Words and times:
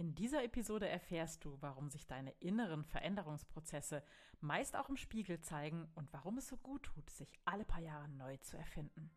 In 0.00 0.14
dieser 0.14 0.42
Episode 0.42 0.88
erfährst 0.88 1.44
du, 1.44 1.58
warum 1.60 1.90
sich 1.90 2.06
deine 2.06 2.30
inneren 2.40 2.86
Veränderungsprozesse 2.86 4.02
meist 4.40 4.74
auch 4.74 4.88
im 4.88 4.96
Spiegel 4.96 5.42
zeigen 5.42 5.90
und 5.94 6.10
warum 6.14 6.38
es 6.38 6.48
so 6.48 6.56
gut 6.56 6.84
tut, 6.84 7.10
sich 7.10 7.38
alle 7.44 7.66
paar 7.66 7.82
Jahre 7.82 8.08
neu 8.08 8.38
zu 8.38 8.56
erfinden. 8.56 9.10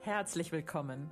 Herzlich 0.00 0.52
willkommen. 0.52 1.10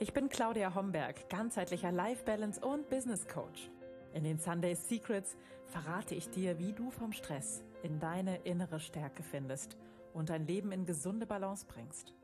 Ich 0.00 0.14
bin 0.14 0.28
Claudia 0.28 0.74
Homberg, 0.74 1.30
ganzheitlicher 1.30 1.92
Life 1.92 2.24
Balance 2.24 2.60
und 2.60 2.88
Business 2.88 3.28
Coach. 3.28 3.70
In 4.12 4.24
den 4.24 4.40
Sunday 4.40 4.74
Secrets 4.74 5.36
verrate 5.66 6.16
ich 6.16 6.28
dir, 6.30 6.58
wie 6.58 6.72
du 6.72 6.90
vom 6.90 7.12
Stress 7.12 7.62
in 7.84 8.00
deine 8.00 8.38
innere 8.38 8.80
Stärke 8.80 9.22
findest 9.22 9.76
und 10.12 10.28
dein 10.28 10.44
Leben 10.48 10.72
in 10.72 10.84
gesunde 10.84 11.26
Balance 11.26 11.66
bringst. 11.68 12.16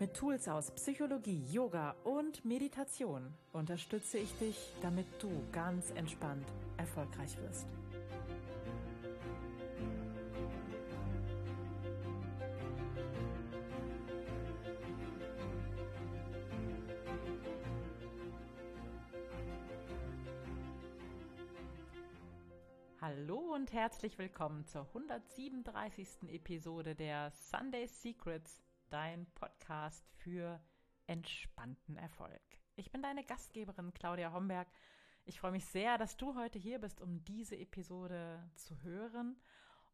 Mit 0.00 0.14
Tools 0.14 0.46
aus 0.46 0.70
Psychologie, 0.70 1.42
Yoga 1.50 1.96
und 2.04 2.44
Meditation 2.44 3.34
unterstütze 3.52 4.18
ich 4.18 4.32
dich, 4.38 4.56
damit 4.80 5.06
du 5.20 5.28
ganz 5.50 5.90
entspannt 5.90 6.46
erfolgreich 6.76 7.36
wirst. 7.38 7.66
Hallo 23.00 23.52
und 23.52 23.72
herzlich 23.72 24.16
willkommen 24.16 24.64
zur 24.64 24.86
137. 24.94 26.30
Episode 26.30 26.94
der 26.94 27.32
Sunday 27.32 27.88
Secrets 27.88 28.62
dein 28.90 29.26
Podcast 29.34 30.04
für 30.16 30.60
entspannten 31.06 31.96
Erfolg. 31.96 32.40
Ich 32.76 32.90
bin 32.90 33.02
deine 33.02 33.24
Gastgeberin 33.24 33.92
Claudia 33.92 34.32
Homberg. 34.32 34.68
Ich 35.24 35.40
freue 35.40 35.52
mich 35.52 35.66
sehr, 35.66 35.98
dass 35.98 36.16
du 36.16 36.34
heute 36.34 36.58
hier 36.58 36.78
bist, 36.78 37.00
um 37.00 37.24
diese 37.24 37.56
Episode 37.56 38.42
zu 38.54 38.82
hören 38.82 39.36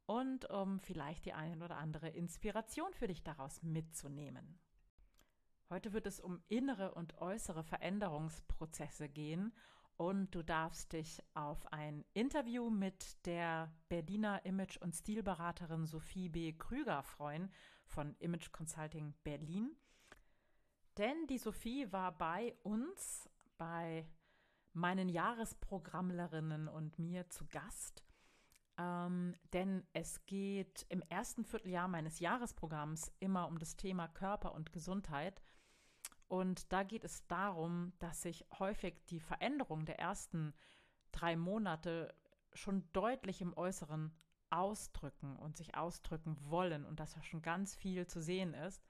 und 0.06 0.48
um 0.50 0.78
vielleicht 0.78 1.24
die 1.24 1.32
eine 1.32 1.64
oder 1.64 1.76
andere 1.78 2.08
Inspiration 2.08 2.92
für 2.94 3.06
dich 3.06 3.22
daraus 3.22 3.62
mitzunehmen. 3.62 4.58
Heute 5.70 5.92
wird 5.92 6.06
es 6.06 6.20
um 6.20 6.42
innere 6.48 6.94
und 6.94 7.18
äußere 7.18 7.64
Veränderungsprozesse 7.64 9.08
gehen 9.08 9.52
und 9.96 10.34
du 10.34 10.42
darfst 10.42 10.92
dich 10.92 11.22
auf 11.34 11.72
ein 11.72 12.04
Interview 12.12 12.68
mit 12.68 13.24
der 13.26 13.72
Berliner 13.88 14.44
Image- 14.44 14.78
und 14.78 14.94
Stilberaterin 14.94 15.86
Sophie 15.86 16.28
B. 16.28 16.52
Krüger 16.52 17.02
freuen 17.02 17.50
von 17.84 18.14
Image 18.18 18.52
Consulting 18.52 19.14
Berlin. 19.24 19.76
Denn 20.96 21.26
die 21.26 21.38
Sophie 21.38 21.90
war 21.92 22.16
bei 22.16 22.56
uns, 22.62 23.28
bei 23.58 24.06
meinen 24.72 25.08
Jahresprogrammlerinnen 25.08 26.68
und 26.68 26.98
mir 26.98 27.28
zu 27.30 27.46
Gast. 27.46 28.04
Ähm, 28.76 29.36
denn 29.52 29.86
es 29.92 30.24
geht 30.26 30.84
im 30.88 31.00
ersten 31.02 31.44
Vierteljahr 31.44 31.86
meines 31.88 32.18
Jahresprogramms 32.18 33.12
immer 33.20 33.46
um 33.46 33.58
das 33.58 33.76
Thema 33.76 34.08
Körper 34.08 34.52
und 34.52 34.72
Gesundheit. 34.72 35.40
Und 36.26 36.72
da 36.72 36.82
geht 36.82 37.04
es 37.04 37.26
darum, 37.26 37.92
dass 37.98 38.22
sich 38.22 38.44
häufig 38.58 39.04
die 39.06 39.20
Veränderung 39.20 39.84
der 39.84 40.00
ersten 40.00 40.54
drei 41.12 41.36
Monate 41.36 42.12
schon 42.52 42.90
deutlich 42.92 43.40
im 43.40 43.56
Äußeren 43.56 44.12
ausdrücken 44.54 45.36
und 45.36 45.56
sich 45.56 45.76
ausdrücken 45.76 46.36
wollen 46.48 46.84
und 46.84 47.00
dass 47.00 47.14
ja 47.14 47.22
schon 47.22 47.42
ganz 47.42 47.74
viel 47.74 48.06
zu 48.06 48.20
sehen 48.20 48.54
ist. 48.54 48.82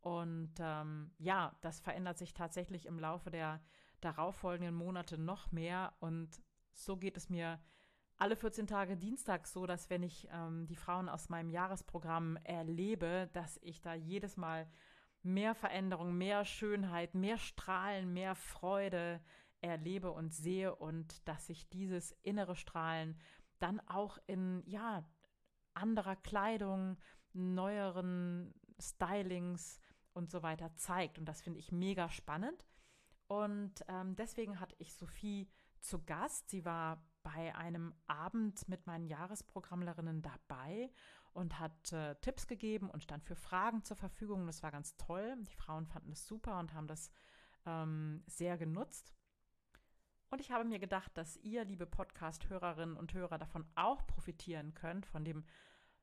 Und 0.00 0.54
ähm, 0.58 1.12
ja, 1.18 1.56
das 1.62 1.80
verändert 1.80 2.18
sich 2.18 2.34
tatsächlich 2.34 2.86
im 2.86 2.98
Laufe 2.98 3.30
der 3.30 3.60
darauffolgenden 4.00 4.74
Monate 4.74 5.18
noch 5.18 5.50
mehr. 5.50 5.94
Und 6.00 6.42
so 6.72 6.96
geht 6.96 7.16
es 7.16 7.30
mir 7.30 7.60
alle 8.16 8.36
14 8.36 8.66
Tage 8.66 8.96
Dienstag 8.96 9.46
so, 9.46 9.66
dass 9.66 9.90
wenn 9.90 10.02
ich 10.02 10.28
ähm, 10.30 10.66
die 10.66 10.76
Frauen 10.76 11.08
aus 11.08 11.28
meinem 11.28 11.50
Jahresprogramm 11.50 12.36
erlebe, 12.44 13.30
dass 13.32 13.58
ich 13.62 13.80
da 13.80 13.94
jedes 13.94 14.36
Mal 14.36 14.68
mehr 15.22 15.54
Veränderung, 15.54 16.16
mehr 16.16 16.44
Schönheit, 16.44 17.14
mehr 17.14 17.38
Strahlen, 17.38 18.12
mehr 18.12 18.34
Freude 18.34 19.20
erlebe 19.62 20.12
und 20.12 20.34
sehe 20.34 20.74
und 20.74 21.26
dass 21.26 21.46
sich 21.46 21.68
dieses 21.70 22.12
innere 22.22 22.54
Strahlen 22.54 23.18
dann 23.58 23.80
auch 23.88 24.18
in, 24.26 24.62
ja, 24.66 25.04
anderer 25.74 26.16
Kleidung, 26.16 26.96
neueren 27.32 28.54
Stylings 28.80 29.80
und 30.12 30.30
so 30.30 30.42
weiter 30.42 30.74
zeigt. 30.76 31.18
Und 31.18 31.26
das 31.26 31.42
finde 31.42 31.58
ich 31.58 31.72
mega 31.72 32.08
spannend. 32.08 32.64
Und 33.26 33.84
ähm, 33.88 34.16
deswegen 34.16 34.60
hatte 34.60 34.76
ich 34.78 34.94
Sophie 34.94 35.48
zu 35.80 36.04
Gast. 36.04 36.48
Sie 36.50 36.64
war 36.64 37.04
bei 37.22 37.54
einem 37.54 37.94
Abend 38.06 38.68
mit 38.68 38.86
meinen 38.86 39.06
Jahresprogrammlerinnen 39.06 40.22
dabei 40.22 40.90
und 41.32 41.58
hat 41.58 41.92
äh, 41.92 42.14
Tipps 42.16 42.46
gegeben 42.46 42.90
und 42.90 43.02
stand 43.02 43.24
für 43.24 43.34
Fragen 43.34 43.82
zur 43.82 43.96
Verfügung. 43.96 44.46
Das 44.46 44.62
war 44.62 44.70
ganz 44.70 44.96
toll. 44.96 45.36
Die 45.40 45.54
Frauen 45.54 45.86
fanden 45.86 46.10
das 46.10 46.26
super 46.26 46.58
und 46.58 46.74
haben 46.74 46.86
das 46.86 47.10
ähm, 47.66 48.22
sehr 48.26 48.56
genutzt. 48.56 49.14
Und 50.34 50.40
ich 50.40 50.50
habe 50.50 50.64
mir 50.64 50.80
gedacht, 50.80 51.16
dass 51.16 51.36
ihr, 51.44 51.64
liebe 51.64 51.86
Podcast-Hörerinnen 51.86 52.96
und 52.96 53.14
Hörer, 53.14 53.38
davon 53.38 53.64
auch 53.76 54.04
profitieren 54.04 54.74
könnt, 54.74 55.06
von 55.06 55.24
dem 55.24 55.44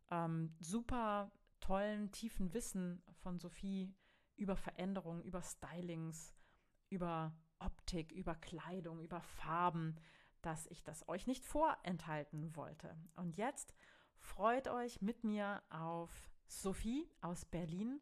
ähm, 0.10 0.56
super 0.62 1.34
tollen, 1.60 2.14
tiefen 2.14 2.54
Wissen 2.54 3.04
von 3.24 3.40
Sophie 3.40 3.94
über 4.38 4.56
Veränderungen, 4.56 5.22
über 5.24 5.42
Stylings, 5.42 6.34
über 6.90 7.36
Optik, 7.60 8.14
über 8.14 8.36
Kleidung, 8.36 9.02
über 9.02 9.20
Farben, 9.20 9.98
dass 10.42 10.66
ich 10.68 10.82
das 10.82 11.10
euch 11.10 11.28
nicht 11.28 11.44
vorenthalten 11.44 12.56
wollte. 12.56 12.96
Und 13.18 13.36
jetzt 13.36 13.76
freut 14.18 14.70
euch 14.70 15.02
mit 15.02 15.26
mir 15.26 15.62
auf 15.70 16.32
Sophie 16.48 17.06
aus 17.20 17.44
Berlin. 17.44 18.00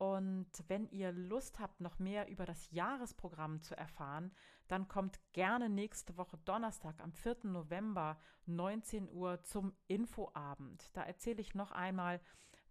Und 0.00 0.50
wenn 0.66 0.88
ihr 0.88 1.12
Lust 1.12 1.60
habt, 1.60 1.82
noch 1.82 1.98
mehr 1.98 2.26
über 2.30 2.46
das 2.46 2.70
Jahresprogramm 2.70 3.60
zu 3.60 3.76
erfahren, 3.76 4.32
dann 4.66 4.88
kommt 4.88 5.20
gerne 5.34 5.68
nächste 5.68 6.16
Woche 6.16 6.38
Donnerstag 6.46 6.98
am 7.02 7.12
4. 7.12 7.40
November 7.42 8.18
19 8.46 9.10
Uhr 9.10 9.42
zum 9.42 9.76
Infoabend. 9.88 10.88
Da 10.96 11.02
erzähle 11.02 11.42
ich 11.42 11.54
noch 11.54 11.70
einmal, 11.70 12.18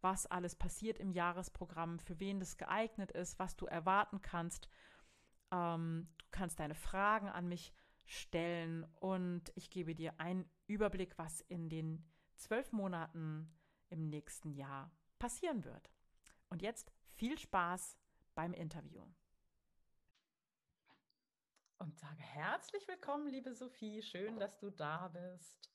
was 0.01 0.25
alles 0.25 0.55
passiert 0.55 0.97
im 0.97 1.11
Jahresprogramm, 1.11 1.99
für 1.99 2.19
wen 2.19 2.39
das 2.39 2.57
geeignet 2.57 3.11
ist, 3.11 3.37
was 3.37 3.55
du 3.55 3.67
erwarten 3.67 4.23
kannst. 4.23 4.67
Ähm, 5.51 6.07
du 6.17 6.25
kannst 6.31 6.59
deine 6.59 6.73
Fragen 6.73 7.29
an 7.29 7.47
mich 7.47 7.71
stellen 8.05 8.87
und 9.01 9.51
ich 9.53 9.69
gebe 9.69 9.93
dir 9.93 10.19
einen 10.19 10.49
Überblick, 10.65 11.15
was 11.19 11.41
in 11.41 11.69
den 11.69 12.09
zwölf 12.37 12.71
Monaten 12.71 13.53
im 13.89 14.09
nächsten 14.09 14.51
Jahr 14.51 14.91
passieren 15.19 15.63
wird. 15.63 15.91
Und 16.49 16.63
jetzt 16.63 16.91
viel 17.19 17.37
Spaß 17.37 17.97
beim 18.33 18.53
Interview. 18.53 19.05
Und 21.77 21.99
sage 21.99 22.21
herzlich 22.21 22.87
willkommen, 22.87 23.27
liebe 23.27 23.53
Sophie. 23.53 24.01
Schön, 24.01 24.39
dass 24.39 24.57
du 24.57 24.69
da 24.69 25.09
bist. 25.09 25.69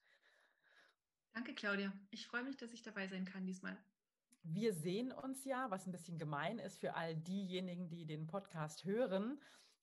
Danke, 1.35 1.55
Claudia. 1.55 1.93
Ich 2.11 2.27
freue 2.27 2.45
mich, 2.45 2.57
dass 2.57 2.73
ich 2.73 2.81
dabei 2.81 3.09
sein 3.09 3.27
kann 3.27 3.45
diesmal. 3.45 3.77
Wir 4.43 4.73
sehen 4.73 5.13
uns 5.13 5.45
ja, 5.45 5.71
was 5.71 5.87
ein 5.87 5.93
bisschen 5.93 6.19
gemein 6.19 6.59
ist 6.59 6.79
für 6.79 6.95
all 6.95 7.15
diejenigen, 7.15 7.91
die 7.91 8.07
den 8.07 8.27
Podcast 8.27 8.87
hören. 8.87 9.39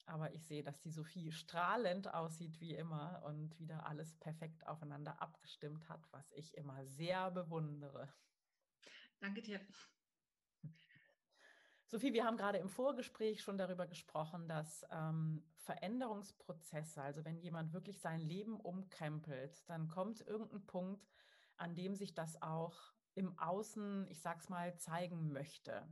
Aber 0.08 0.34
ich 0.34 0.44
sehe, 0.44 0.64
dass 0.64 0.82
die 0.82 0.92
Sophie 0.92 1.32
strahlend 1.32 2.12
aussieht 2.12 2.60
wie 2.60 2.74
immer 2.74 3.22
und 3.24 3.60
wieder 3.60 3.86
alles 3.86 4.16
perfekt 4.16 4.66
aufeinander 4.66 5.22
abgestimmt 5.22 5.88
hat, 5.90 6.12
was 6.12 6.32
ich 6.32 6.58
immer 6.58 6.88
sehr 6.88 7.30
bewundere. 7.30 8.12
Danke 9.20 9.44
dir. 9.44 9.62
Sophie, 11.92 12.14
wir 12.14 12.24
haben 12.24 12.38
gerade 12.38 12.58
im 12.58 12.70
Vorgespräch 12.70 13.42
schon 13.42 13.58
darüber 13.58 13.86
gesprochen, 13.86 14.48
dass 14.48 14.86
ähm, 14.92 15.44
Veränderungsprozesse, 15.58 17.02
also 17.02 17.26
wenn 17.26 17.38
jemand 17.38 17.74
wirklich 17.74 18.00
sein 18.00 18.22
Leben 18.22 18.62
umkrempelt, 18.62 19.70
dann 19.70 19.90
kommt 19.90 20.22
irgendein 20.22 20.66
Punkt, 20.66 21.06
an 21.58 21.76
dem 21.76 21.94
sich 21.96 22.14
das 22.14 22.42
auch 22.42 22.78
im 23.14 23.38
Außen, 23.38 24.08
ich 24.08 24.22
sag's 24.22 24.48
mal, 24.48 24.74
zeigen 24.78 25.34
möchte. 25.34 25.86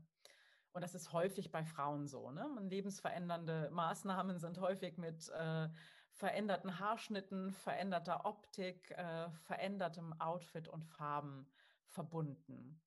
Und 0.71 0.85
das 0.85 0.95
ist 0.95 1.11
häufig 1.11 1.51
bei 1.51 1.65
Frauen 1.65 2.07
so. 2.07 2.31
Ne? 2.31 2.47
Lebensverändernde 2.61 3.69
Maßnahmen 3.69 4.39
sind 4.39 4.61
häufig 4.61 4.97
mit 4.97 5.27
äh, 5.27 5.67
veränderten 6.13 6.79
Haarschnitten, 6.79 7.51
veränderter 7.51 8.25
Optik, 8.25 8.89
äh, 8.91 9.29
verändertem 9.31 10.13
Outfit 10.21 10.69
und 10.69 10.85
Farben 10.85 11.45
verbunden. 11.87 12.79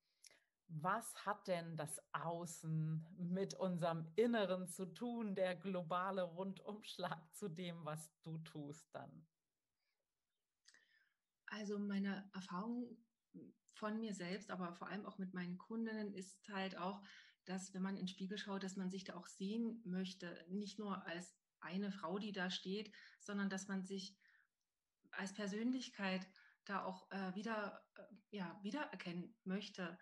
Was 0.75 1.25
hat 1.25 1.47
denn 1.47 1.77
das 1.77 2.01
Außen 2.13 3.05
mit 3.17 3.53
unserem 3.53 4.11
Inneren 4.15 4.67
zu 4.67 4.85
tun, 4.87 5.35
der 5.35 5.55
globale 5.55 6.23
Rundumschlag 6.23 7.33
zu 7.35 7.47
dem, 7.47 7.85
was 7.85 8.11
du 8.23 8.39
tust 8.39 8.87
dann? 8.93 9.27
Also 11.45 11.77
meine 11.77 12.27
Erfahrung 12.33 12.97
von 13.75 13.99
mir 13.99 14.13
selbst, 14.15 14.49
aber 14.49 14.73
vor 14.73 14.87
allem 14.87 15.05
auch 15.05 15.19
mit 15.19 15.33
meinen 15.33 15.57
Kundinnen 15.59 16.13
ist 16.13 16.49
halt 16.49 16.77
auch, 16.77 17.03
dass 17.45 17.73
wenn 17.73 17.81
man 17.83 17.97
in 17.97 18.05
den 18.05 18.07
Spiegel 18.07 18.37
schaut, 18.37 18.63
dass 18.63 18.75
man 18.75 18.89
sich 18.89 19.03
da 19.03 19.15
auch 19.15 19.27
sehen 19.27 19.81
möchte, 19.85 20.43
nicht 20.49 20.79
nur 20.79 21.05
als 21.05 21.35
eine 21.59 21.91
Frau, 21.91 22.17
die 22.17 22.31
da 22.31 22.49
steht, 22.49 22.91
sondern 23.19 23.49
dass 23.49 23.67
man 23.67 23.83
sich 23.83 24.17
als 25.11 25.33
Persönlichkeit 25.33 26.27
da 26.65 26.83
auch 26.83 27.09
äh, 27.11 27.35
wieder, 27.35 27.85
äh, 27.95 28.37
ja, 28.37 28.59
wiedererkennen 28.63 29.35
möchte. 29.43 29.97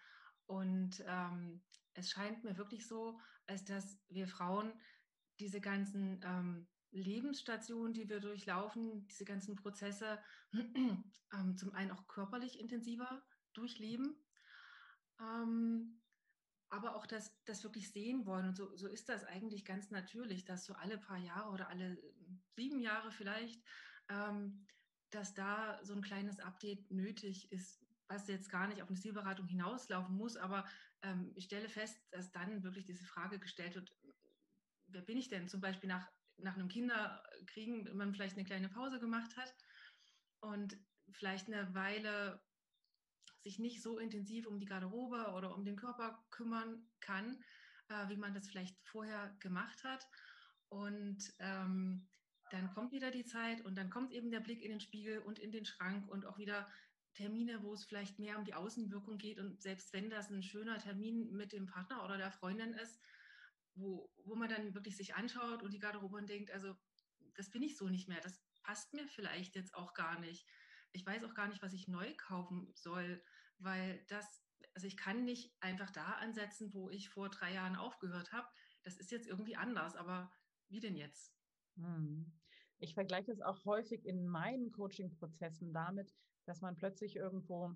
Und 0.52 1.02
ähm, 1.08 1.62
es 1.94 2.10
scheint 2.10 2.44
mir 2.44 2.58
wirklich 2.58 2.86
so, 2.86 3.18
als 3.48 3.64
dass 3.64 3.98
wir 4.10 4.28
Frauen 4.28 4.74
diese 5.40 5.62
ganzen 5.62 6.20
ähm, 6.26 6.68
Lebensstationen, 6.92 7.94
die 7.94 8.10
wir 8.10 8.20
durchlaufen, 8.20 9.08
diese 9.08 9.24
ganzen 9.24 9.56
Prozesse 9.56 10.20
ähm, 10.54 11.56
zum 11.56 11.74
einen 11.74 11.92
auch 11.92 12.06
körperlich 12.08 12.60
intensiver 12.60 13.24
durchleben, 13.54 14.14
ähm, 15.22 16.02
aber 16.70 16.96
auch 16.98 17.06
das, 17.06 17.34
das 17.46 17.64
wirklich 17.64 17.90
sehen 17.90 18.26
wollen. 18.26 18.50
Und 18.50 18.58
so, 18.58 18.76
so 18.76 18.90
ist 18.90 19.08
das 19.08 19.24
eigentlich 19.24 19.64
ganz 19.64 19.90
natürlich, 19.90 20.44
dass 20.44 20.66
so 20.66 20.74
alle 20.74 20.98
paar 20.98 21.18
Jahre 21.18 21.50
oder 21.50 21.70
alle 21.70 21.98
sieben 22.58 22.82
Jahre 22.82 23.12
vielleicht, 23.12 23.64
ähm, 24.10 24.68
dass 25.12 25.34
da 25.34 25.80
so 25.82 25.94
ein 25.94 26.02
kleines 26.02 26.40
Update 26.42 26.92
nötig 26.92 27.54
ist, 27.54 27.82
was 28.12 28.28
jetzt 28.28 28.50
gar 28.50 28.68
nicht 28.68 28.82
auf 28.82 28.90
eine 28.90 29.00
Zielberatung 29.00 29.48
hinauslaufen 29.48 30.16
muss, 30.16 30.36
aber 30.38 30.66
ähm, 31.02 31.32
ich 31.36 31.46
stelle 31.46 31.70
fest, 31.70 31.98
dass 32.12 32.32
dann 32.32 32.64
wirklich 32.64 32.86
diese 32.86 33.06
Frage 33.06 33.40
gestellt 33.40 33.76
wird, 33.76 33.96
wer 34.88 35.02
bin 35.02 35.18
ich 35.18 35.30
denn? 35.30 35.48
Zum 35.48 35.62
Beispiel 35.62 35.90
nach, 35.90 36.08
nach 36.38 36.56
einem 36.56 36.68
Kinderkriegen, 36.68 37.86
wenn 37.86 37.98
man 37.98 38.14
vielleicht 38.14 38.38
eine 38.38 38.46
kleine 38.46 38.70
Pause 38.70 39.00
gemacht 39.00 39.36
hat 39.38 39.54
und 40.42 40.78
vielleicht 41.12 41.48
eine 41.48 41.74
Weile 41.74 42.42
sich 43.44 43.58
nicht 43.58 43.82
so 43.82 43.98
intensiv 43.98 44.46
um 44.46 44.60
die 44.60 44.68
Garderobe 44.68 45.32
oder 45.32 45.56
um 45.56 45.66
den 45.66 45.76
Körper 45.76 46.24
kümmern 46.30 46.88
kann, 47.00 47.44
äh, 47.88 48.10
wie 48.10 48.18
man 48.18 48.34
das 48.34 48.48
vielleicht 48.48 48.78
vorher 48.84 49.36
gemacht 49.40 49.84
hat. 49.84 50.08
Und 50.70 51.34
ähm, 51.40 52.08
dann 52.52 52.74
kommt 52.74 52.92
wieder 52.92 53.12
die 53.12 53.26
Zeit 53.26 53.62
und 53.62 53.76
dann 53.76 53.90
kommt 53.90 54.12
eben 54.12 54.30
der 54.30 54.42
Blick 54.42 54.62
in 54.62 54.72
den 54.72 54.80
Spiegel 54.80 55.20
und 55.20 55.40
in 55.40 55.52
den 55.52 55.66
Schrank 55.66 56.08
und 56.10 56.26
auch 56.26 56.38
wieder 56.38 56.70
Termine, 57.14 57.62
wo 57.64 57.74
es 57.74 57.86
vielleicht 57.86 58.20
mehr 58.20 58.38
um 58.38 58.46
die 58.46 58.54
Außenwirkung 58.54 59.18
geht. 59.18 59.40
Und 59.40 59.62
selbst 59.62 59.94
wenn 59.94 60.10
das 60.10 60.30
ein 60.30 60.44
schöner 60.44 60.78
Termin 60.78 61.32
mit 61.32 61.52
dem 61.52 61.66
Partner 61.66 62.04
oder 62.04 62.18
der 62.18 62.32
Freundin 62.32 62.74
ist, 62.74 63.00
wo, 63.76 64.12
wo 64.24 64.36
man 64.36 64.50
dann 64.50 64.74
wirklich 64.74 64.98
sich 64.98 65.16
anschaut 65.16 65.64
und 65.64 65.74
die 65.74 65.80
Garderobe 65.80 66.18
und 66.18 66.30
denkt, 66.30 66.52
also 66.52 66.76
das 67.36 67.50
bin 67.50 67.64
ich 67.64 67.78
so 67.78 67.90
nicht 67.90 68.08
mehr, 68.08 68.20
das 68.22 68.42
passt 68.64 68.94
mir 68.94 69.08
vielleicht 69.08 69.56
jetzt 69.56 69.74
auch 69.76 69.94
gar 69.94 70.20
nicht. 70.20 70.46
Ich 70.92 71.06
weiß 71.06 71.24
auch 71.24 71.34
gar 71.34 71.48
nicht, 71.48 71.62
was 71.62 71.74
ich 71.74 71.88
neu 71.88 72.14
kaufen 72.18 72.72
soll, 72.76 73.24
weil 73.60 74.04
das, 74.08 74.44
also 74.74 74.88
ich 74.88 74.98
kann 74.98 75.24
nicht 75.24 75.56
einfach 75.62 75.90
da 75.92 76.14
ansetzen, 76.14 76.74
wo 76.74 76.90
ich 76.90 77.10
vor 77.10 77.30
drei 77.30 77.54
Jahren 77.54 77.76
aufgehört 77.76 78.32
habe. 78.32 78.48
Das 78.84 78.98
ist 78.98 79.12
jetzt 79.12 79.28
irgendwie 79.28 79.56
anders, 79.56 79.96
aber 79.96 80.32
wie 80.70 80.80
denn 80.80 80.96
jetzt? 80.96 81.34
Hm. 81.76 82.32
Ich 82.80 82.94
vergleiche 82.94 83.32
es 83.32 83.42
auch 83.42 83.64
häufig 83.66 84.06
in 84.06 84.28
meinen 84.28 84.72
Coaching-Prozessen 84.72 85.72
damit, 85.72 86.14
dass 86.46 86.62
man 86.62 86.76
plötzlich 86.76 87.16
irgendwo 87.16 87.74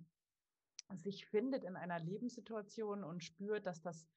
sich 0.94 1.26
findet 1.26 1.64
in 1.64 1.76
einer 1.76 2.00
Lebenssituation 2.00 3.04
und 3.04 3.24
spürt, 3.24 3.66
dass 3.66 3.82
das, 3.82 4.08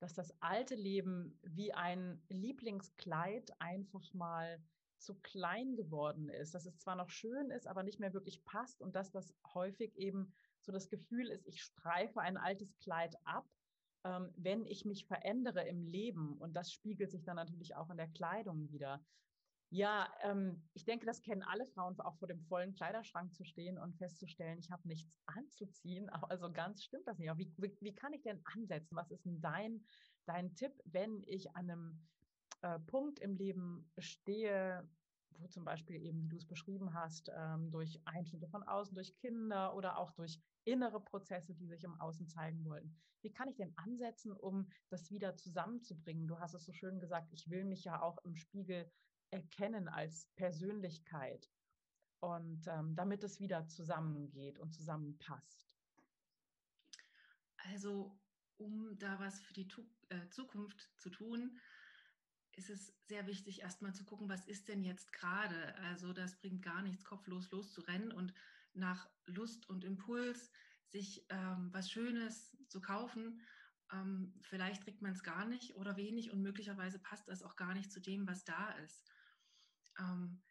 dass 0.00 0.14
das 0.14 0.34
alte 0.40 0.74
Leben 0.74 1.38
wie 1.42 1.72
ein 1.72 2.22
Lieblingskleid 2.28 3.52
einfach 3.60 4.12
mal 4.14 4.62
zu 4.98 5.14
klein 5.16 5.76
geworden 5.76 6.28
ist, 6.28 6.54
dass 6.54 6.64
es 6.64 6.78
zwar 6.78 6.96
noch 6.96 7.10
schön 7.10 7.50
ist, 7.50 7.66
aber 7.66 7.82
nicht 7.82 7.98
mehr 7.98 8.14
wirklich 8.14 8.44
passt 8.44 8.80
und 8.80 8.94
dass 8.94 9.10
das 9.10 9.34
häufig 9.52 9.96
eben 9.96 10.32
so 10.60 10.72
das 10.72 10.88
Gefühl 10.88 11.28
ist, 11.28 11.46
ich 11.46 11.60
streife 11.60 12.20
ein 12.20 12.36
altes 12.36 12.78
Kleid 12.78 13.16
ab, 13.24 13.46
ähm, 14.04 14.32
wenn 14.36 14.64
ich 14.64 14.84
mich 14.84 15.06
verändere 15.06 15.66
im 15.66 15.84
Leben 15.84 16.38
und 16.38 16.54
das 16.54 16.72
spiegelt 16.72 17.10
sich 17.10 17.24
dann 17.24 17.36
natürlich 17.36 17.74
auch 17.74 17.90
in 17.90 17.96
der 17.96 18.08
Kleidung 18.08 18.70
wieder. 18.70 19.04
Ja, 19.74 20.12
ähm, 20.20 20.62
ich 20.74 20.84
denke, 20.84 21.06
das 21.06 21.22
kennen 21.22 21.42
alle 21.42 21.64
Frauen, 21.64 21.98
auch 22.00 22.18
vor 22.18 22.28
dem 22.28 22.42
vollen 22.42 22.74
Kleiderschrank 22.74 23.34
zu 23.34 23.42
stehen 23.42 23.78
und 23.78 23.96
festzustellen, 23.96 24.58
ich 24.58 24.70
habe 24.70 24.86
nichts 24.86 25.18
anzuziehen. 25.24 26.10
Also 26.28 26.52
ganz 26.52 26.82
stimmt 26.84 27.06
das 27.06 27.18
nicht. 27.18 27.30
Aber 27.30 27.38
wie, 27.38 27.50
wie, 27.56 27.74
wie, 27.80 27.94
kann 27.94 28.12
ich 28.12 28.20
denn 28.20 28.42
ansetzen? 28.44 28.94
Was 28.94 29.10
ist 29.10 29.24
denn 29.24 29.40
dein, 29.40 29.82
dein 30.26 30.54
Tipp, 30.54 30.74
wenn 30.84 31.22
ich 31.26 31.56
an 31.56 31.70
einem 31.70 32.06
äh, 32.60 32.78
Punkt 32.80 33.18
im 33.20 33.34
Leben 33.34 33.90
stehe, 33.96 34.86
wo 35.38 35.46
zum 35.46 35.64
Beispiel 35.64 35.96
eben, 36.02 36.22
wie 36.22 36.28
du 36.28 36.36
es 36.36 36.46
beschrieben 36.46 36.92
hast, 36.92 37.32
ähm, 37.34 37.70
durch 37.70 37.98
Einschnitte 38.04 38.48
von 38.48 38.62
außen, 38.64 38.94
durch 38.94 39.16
Kinder 39.16 39.74
oder 39.74 39.96
auch 39.96 40.10
durch 40.12 40.38
innere 40.64 41.00
Prozesse, 41.00 41.54
die 41.54 41.66
sich 41.66 41.82
im 41.82 41.98
Außen 41.98 42.28
zeigen 42.28 42.62
wollen. 42.66 42.94
Wie 43.22 43.32
kann 43.32 43.48
ich 43.48 43.56
denn 43.56 43.72
ansetzen, 43.76 44.32
um 44.32 44.68
das 44.90 45.10
wieder 45.10 45.34
zusammenzubringen? 45.34 46.26
Du 46.26 46.38
hast 46.38 46.52
es 46.52 46.66
so 46.66 46.74
schön 46.74 47.00
gesagt, 47.00 47.32
ich 47.32 47.48
will 47.48 47.64
mich 47.64 47.84
ja 47.84 48.02
auch 48.02 48.18
im 48.24 48.36
Spiegel 48.36 48.90
erkennen 49.32 49.88
als 49.88 50.26
Persönlichkeit 50.36 51.50
und 52.20 52.66
ähm, 52.68 52.94
damit 52.94 53.24
es 53.24 53.40
wieder 53.40 53.66
zusammengeht 53.66 54.58
und 54.58 54.72
zusammenpasst? 54.72 55.74
Also, 57.56 58.20
um 58.58 58.96
da 58.98 59.18
was 59.18 59.40
für 59.40 59.54
die 59.54 59.66
tu 59.68 59.84
äh, 60.10 60.28
Zukunft 60.28 60.90
zu 60.96 61.10
tun, 61.10 61.58
ist 62.52 62.68
es 62.68 62.94
sehr 63.08 63.26
wichtig, 63.26 63.62
erstmal 63.62 63.94
zu 63.94 64.04
gucken, 64.04 64.28
was 64.28 64.46
ist 64.46 64.68
denn 64.68 64.84
jetzt 64.84 65.12
gerade? 65.12 65.74
Also, 65.76 66.12
das 66.12 66.38
bringt 66.38 66.62
gar 66.62 66.82
nichts, 66.82 67.04
kopflos 67.04 67.50
loszurennen 67.50 68.12
und 68.12 68.34
nach 68.74 69.08
Lust 69.24 69.68
und 69.68 69.84
Impuls 69.84 70.50
sich 70.88 71.24
ähm, 71.30 71.70
was 71.72 71.90
Schönes 71.90 72.54
zu 72.68 72.80
kaufen. 72.80 73.40
Ähm, 73.92 74.34
vielleicht 74.42 74.82
trägt 74.82 75.00
man 75.00 75.12
es 75.12 75.22
gar 75.22 75.46
nicht 75.46 75.74
oder 75.76 75.96
wenig 75.96 76.30
und 76.30 76.42
möglicherweise 76.42 76.98
passt 76.98 77.28
das 77.28 77.42
auch 77.42 77.56
gar 77.56 77.74
nicht 77.74 77.90
zu 77.90 78.00
dem, 78.00 78.26
was 78.26 78.44
da 78.44 78.72
ist 78.84 79.10
ähm, 79.98 80.42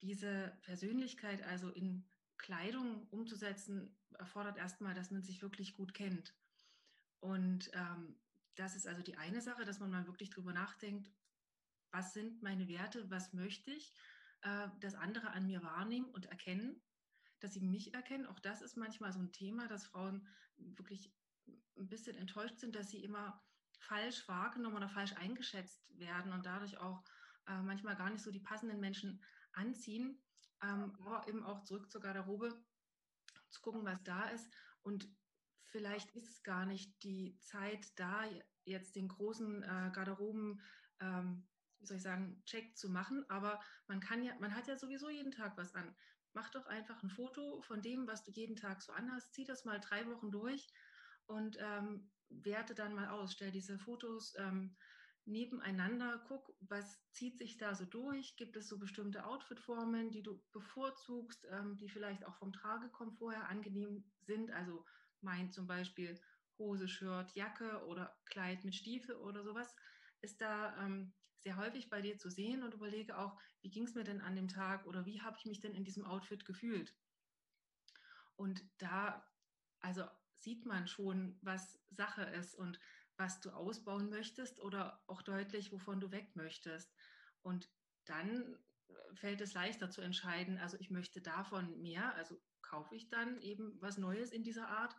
diese 0.00 0.58
Persönlichkeit 0.62 1.42
also 1.42 1.70
in 1.70 2.04
Kleidung 2.38 3.06
umzusetzen, 3.08 3.96
erfordert 4.18 4.58
erstmal, 4.58 4.94
dass 4.94 5.10
man 5.10 5.22
sich 5.22 5.42
wirklich 5.42 5.74
gut 5.74 5.94
kennt. 5.94 6.34
Und 7.20 7.70
ähm, 7.72 8.18
das 8.56 8.74
ist 8.74 8.86
also 8.86 9.02
die 9.02 9.16
eine 9.16 9.40
Sache, 9.40 9.64
dass 9.64 9.78
man 9.80 9.90
mal 9.90 10.06
wirklich 10.06 10.30
drüber 10.30 10.52
nachdenkt, 10.52 11.10
was 11.92 12.12
sind 12.12 12.42
meine 12.42 12.68
Werte, 12.68 13.10
was 13.10 13.32
möchte 13.32 13.70
ich, 13.70 13.94
äh, 14.42 14.68
dass 14.80 14.94
andere 14.94 15.30
an 15.30 15.46
mir 15.46 15.62
wahrnehmen 15.62 16.10
und 16.10 16.26
erkennen, 16.26 16.82
dass 17.40 17.54
sie 17.54 17.60
mich 17.60 17.94
erkennen. 17.94 18.26
Auch 18.26 18.40
das 18.40 18.62
ist 18.62 18.76
manchmal 18.76 19.12
so 19.12 19.20
ein 19.20 19.32
Thema, 19.32 19.68
dass 19.68 19.86
Frauen 19.86 20.26
wirklich 20.56 21.14
ein 21.76 21.88
bisschen 21.88 22.16
enttäuscht 22.16 22.58
sind, 22.58 22.74
dass 22.74 22.90
sie 22.90 23.02
immer 23.02 23.42
falsch 23.78 24.26
wahrgenommen 24.28 24.76
oder 24.76 24.88
falsch 24.88 25.12
eingeschätzt 25.14 25.82
werden 25.98 26.32
und 26.32 26.46
dadurch 26.46 26.78
auch 26.78 27.04
äh, 27.46 27.62
manchmal 27.62 27.96
gar 27.96 28.10
nicht 28.10 28.22
so 28.22 28.30
die 28.30 28.40
passenden 28.40 28.80
Menschen 28.80 29.22
anziehen, 29.52 30.22
ähm, 30.62 30.92
aber 31.00 31.26
eben 31.28 31.44
auch 31.44 31.64
zurück 31.64 31.90
zur 31.90 32.00
Garderobe 32.00 32.64
zu 33.50 33.60
gucken, 33.60 33.84
was 33.84 34.02
da 34.04 34.28
ist. 34.28 34.50
Und 34.82 35.08
vielleicht 35.66 36.14
ist 36.14 36.28
es 36.28 36.42
gar 36.42 36.66
nicht 36.66 37.02
die 37.02 37.38
Zeit 37.40 37.98
da, 37.98 38.24
jetzt 38.64 38.96
den 38.96 39.08
großen 39.08 39.62
äh, 39.62 39.90
Garderoben, 39.92 40.60
ähm, 41.00 41.48
wie 41.78 41.86
soll 41.86 41.96
ich 41.96 42.02
sagen, 42.02 42.42
Check 42.44 42.76
zu 42.76 42.88
machen. 42.88 43.24
Aber 43.28 43.60
man 43.86 44.00
kann 44.00 44.22
ja, 44.22 44.34
man 44.38 44.54
hat 44.54 44.68
ja 44.68 44.76
sowieso 44.76 45.10
jeden 45.10 45.32
Tag 45.32 45.56
was 45.56 45.74
an. 45.74 45.94
Mach 46.32 46.48
doch 46.50 46.66
einfach 46.66 47.02
ein 47.02 47.10
Foto 47.10 47.60
von 47.62 47.82
dem, 47.82 48.06
was 48.06 48.22
du 48.22 48.30
jeden 48.30 48.56
Tag 48.56 48.82
so 48.82 48.92
anhast. 48.92 49.34
Zieh 49.34 49.44
das 49.44 49.64
mal 49.64 49.80
drei 49.80 50.06
Wochen 50.06 50.30
durch 50.30 50.66
und 51.26 51.58
ähm, 51.60 52.10
werte 52.28 52.74
dann 52.74 52.94
mal 52.94 53.08
aus. 53.08 53.32
Stell 53.32 53.50
diese 53.50 53.78
Fotos 53.78 54.34
ähm, 54.38 54.76
nebeneinander, 55.24 56.24
guck, 56.26 56.54
was 56.60 57.00
zieht 57.12 57.38
sich 57.38 57.56
da 57.56 57.74
so 57.74 57.84
durch? 57.84 58.36
Gibt 58.36 58.56
es 58.56 58.68
so 58.68 58.78
bestimmte 58.78 59.24
Outfitformen, 59.24 60.10
die 60.10 60.22
du 60.22 60.42
bevorzugst, 60.52 61.46
ähm, 61.50 61.76
die 61.76 61.88
vielleicht 61.88 62.24
auch 62.26 62.36
vom 62.36 62.52
Tragekomfort 62.52 63.32
her 63.32 63.48
angenehm 63.48 64.04
sind? 64.20 64.50
Also 64.50 64.84
mein 65.20 65.50
zum 65.50 65.66
Beispiel 65.66 66.20
Hose, 66.58 66.88
Shirt, 66.88 67.34
Jacke 67.34 67.84
oder 67.86 68.16
Kleid 68.26 68.64
mit 68.64 68.74
Stiefel 68.74 69.16
oder 69.16 69.42
sowas, 69.44 69.74
ist 70.20 70.40
da 70.40 70.76
ähm, 70.84 71.14
sehr 71.38 71.56
häufig 71.56 71.90
bei 71.90 72.00
dir 72.02 72.18
zu 72.18 72.30
sehen 72.30 72.62
und 72.62 72.74
überlege 72.74 73.18
auch, 73.18 73.38
wie 73.62 73.70
ging 73.70 73.84
es 73.84 73.94
mir 73.94 74.04
denn 74.04 74.20
an 74.20 74.36
dem 74.36 74.48
Tag 74.48 74.86
oder 74.86 75.04
wie 75.06 75.20
habe 75.22 75.36
ich 75.38 75.46
mich 75.46 75.60
denn 75.60 75.74
in 75.74 75.84
diesem 75.84 76.04
Outfit 76.04 76.44
gefühlt? 76.44 76.94
Und 78.36 78.62
da, 78.78 79.24
also 79.80 80.04
sieht 80.36 80.66
man 80.66 80.86
schon, 80.86 81.38
was 81.42 81.80
Sache 81.90 82.22
ist 82.22 82.54
und 82.54 82.78
was 83.16 83.40
du 83.40 83.50
ausbauen 83.50 84.10
möchtest 84.10 84.60
oder 84.60 85.02
auch 85.06 85.22
deutlich, 85.22 85.72
wovon 85.72 86.00
du 86.00 86.10
weg 86.10 86.34
möchtest. 86.34 86.92
Und 87.42 87.70
dann 88.04 88.56
äh, 88.88 89.14
fällt 89.14 89.40
es 89.40 89.54
leichter 89.54 89.90
zu 89.90 90.00
entscheiden, 90.00 90.58
also 90.58 90.76
ich 90.80 90.90
möchte 90.90 91.20
davon 91.20 91.80
mehr, 91.80 92.14
also 92.14 92.40
kaufe 92.62 92.94
ich 92.94 93.08
dann 93.08 93.40
eben 93.40 93.76
was 93.80 93.98
Neues 93.98 94.32
in 94.32 94.42
dieser 94.42 94.68
Art 94.68 94.96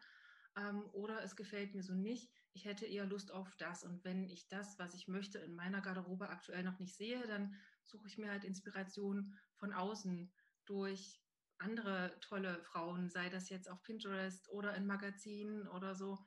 ähm, 0.56 0.84
oder 0.92 1.24
es 1.24 1.36
gefällt 1.36 1.74
mir 1.74 1.84
so 1.84 1.94
nicht, 1.94 2.32
ich 2.54 2.66
hätte 2.66 2.86
eher 2.86 3.06
Lust 3.06 3.32
auf 3.32 3.56
das. 3.58 3.84
Und 3.84 4.04
wenn 4.04 4.30
ich 4.30 4.48
das, 4.48 4.78
was 4.78 4.94
ich 4.94 5.08
möchte, 5.08 5.40
in 5.40 5.56
meiner 5.56 5.82
Garderobe 5.82 6.30
aktuell 6.30 6.64
noch 6.64 6.80
nicht 6.80 6.96
sehe, 6.96 7.26
dann 7.28 7.56
suche 7.84 8.08
ich 8.08 8.18
mir 8.18 8.30
halt 8.30 8.44
Inspiration 8.44 9.36
von 9.56 9.74
außen 9.74 10.32
durch 10.66 11.20
andere 11.58 12.16
tolle 12.20 12.62
Frauen, 12.64 13.10
sei 13.10 13.30
das 13.30 13.50
jetzt 13.50 13.70
auf 13.70 13.82
Pinterest 13.84 14.50
oder 14.50 14.76
in 14.76 14.86
Magazinen 14.86 15.68
oder 15.68 15.96
so 15.96 16.20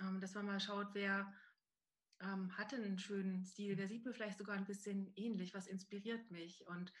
ähm, 0.00 0.20
dass 0.20 0.34
man 0.34 0.46
mal 0.46 0.60
schaut, 0.60 0.88
wer 0.94 1.32
ähm, 2.20 2.56
hatte 2.56 2.76
einen 2.76 2.98
schönen 2.98 3.44
Stil, 3.44 3.76
der 3.76 3.88
sieht 3.88 4.04
mir 4.04 4.12
vielleicht 4.12 4.38
sogar 4.38 4.56
ein 4.56 4.66
bisschen 4.66 5.12
ähnlich, 5.16 5.54
was 5.54 5.66
inspiriert 5.66 6.30
mich. 6.30 6.66
Und 6.66 6.92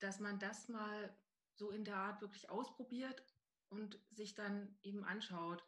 dass 0.00 0.18
man 0.20 0.38
das 0.38 0.68
mal 0.68 1.16
so 1.54 1.70
in 1.70 1.84
der 1.84 1.96
Art 1.96 2.20
wirklich 2.20 2.50
ausprobiert 2.50 3.24
und 3.68 4.00
sich 4.10 4.34
dann 4.34 4.76
eben 4.82 5.04
anschaut, 5.04 5.64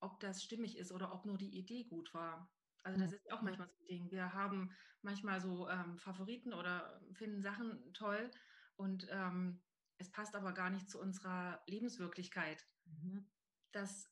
ob 0.00 0.20
das 0.20 0.42
stimmig 0.42 0.78
ist 0.78 0.92
oder 0.92 1.12
ob 1.12 1.26
nur 1.26 1.38
die 1.38 1.56
Idee 1.58 1.84
gut 1.84 2.14
war. 2.14 2.52
Also 2.82 3.00
das 3.00 3.12
ist 3.12 3.30
auch 3.32 3.42
manchmal 3.42 3.68
so 3.68 3.74
ein 3.80 3.86
Ding. 3.86 4.10
Wir 4.10 4.32
haben 4.32 4.70
manchmal 5.02 5.40
so 5.40 5.68
ähm, 5.68 5.98
Favoriten 5.98 6.52
oder 6.52 7.00
finden 7.12 7.42
Sachen 7.42 7.92
toll 7.92 8.30
und 8.76 9.06
ähm, 9.10 9.60
es 9.98 10.10
passt 10.10 10.36
aber 10.36 10.52
gar 10.52 10.70
nicht 10.70 10.88
zu 10.88 11.00
unserer 11.00 11.62
Lebenswirklichkeit. 11.66 12.66
Mhm. 12.84 13.28
Das 13.72 14.08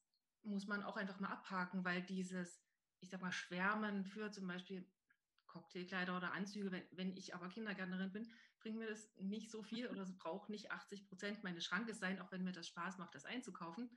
muss 0.47 0.67
man 0.67 0.83
auch 0.83 0.97
einfach 0.97 1.21
mal 1.21 1.31
abhaken, 1.31 1.85
weil 1.85 2.03
dieses, 2.03 2.63
ich 3.01 3.11
sag 3.11 3.21
mal, 3.21 3.33
Schwärmen 3.33 4.05
für 4.05 4.31
zum 4.31 4.47
Beispiel 4.47 4.89
Cocktailkleider 5.47 6.17
oder 6.17 6.33
Anzüge, 6.33 6.73
wenn, 6.73 6.85
wenn 6.93 7.17
ich 7.17 7.35
aber 7.35 7.49
Kindergärtnerin 7.49 8.13
bin, 8.13 8.33
bringt 8.59 8.79
mir 8.79 8.89
das 8.89 9.09
nicht 9.17 9.51
so 9.51 9.63
viel 9.63 9.89
oder 9.89 10.03
es 10.03 10.17
braucht 10.17 10.49
nicht 10.49 10.71
80 10.71 11.07
Prozent 11.07 11.45
meines 11.45 11.65
Schrankes 11.65 11.99
sein, 11.99 12.21
auch 12.21 12.33
wenn 12.33 12.45
mir 12.45 12.53
das 12.53 12.67
Spaß 12.67 12.99
macht, 12.99 13.15
das 13.15 13.25
einzukaufen. 13.25 13.91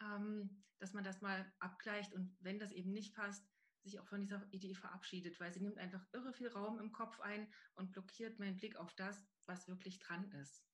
Ähm, 0.00 0.64
dass 0.78 0.92
man 0.92 1.04
das 1.04 1.20
mal 1.22 1.50
abgleicht 1.60 2.12
und 2.12 2.36
wenn 2.40 2.58
das 2.58 2.72
eben 2.72 2.92
nicht 2.92 3.14
passt, 3.14 3.48
sich 3.84 4.00
auch 4.00 4.06
von 4.06 4.20
dieser 4.20 4.42
Idee 4.50 4.74
verabschiedet, 4.74 5.38
weil 5.38 5.52
sie 5.52 5.60
nimmt 5.60 5.78
einfach 5.78 6.04
irre 6.12 6.32
viel 6.32 6.48
Raum 6.48 6.78
im 6.78 6.92
Kopf 6.92 7.20
ein 7.20 7.52
und 7.74 7.92
blockiert 7.92 8.38
meinen 8.38 8.56
Blick 8.56 8.76
auf 8.76 8.94
das, 8.94 9.24
was 9.46 9.68
wirklich 9.68 9.98
dran 9.98 10.30
ist. 10.32 10.64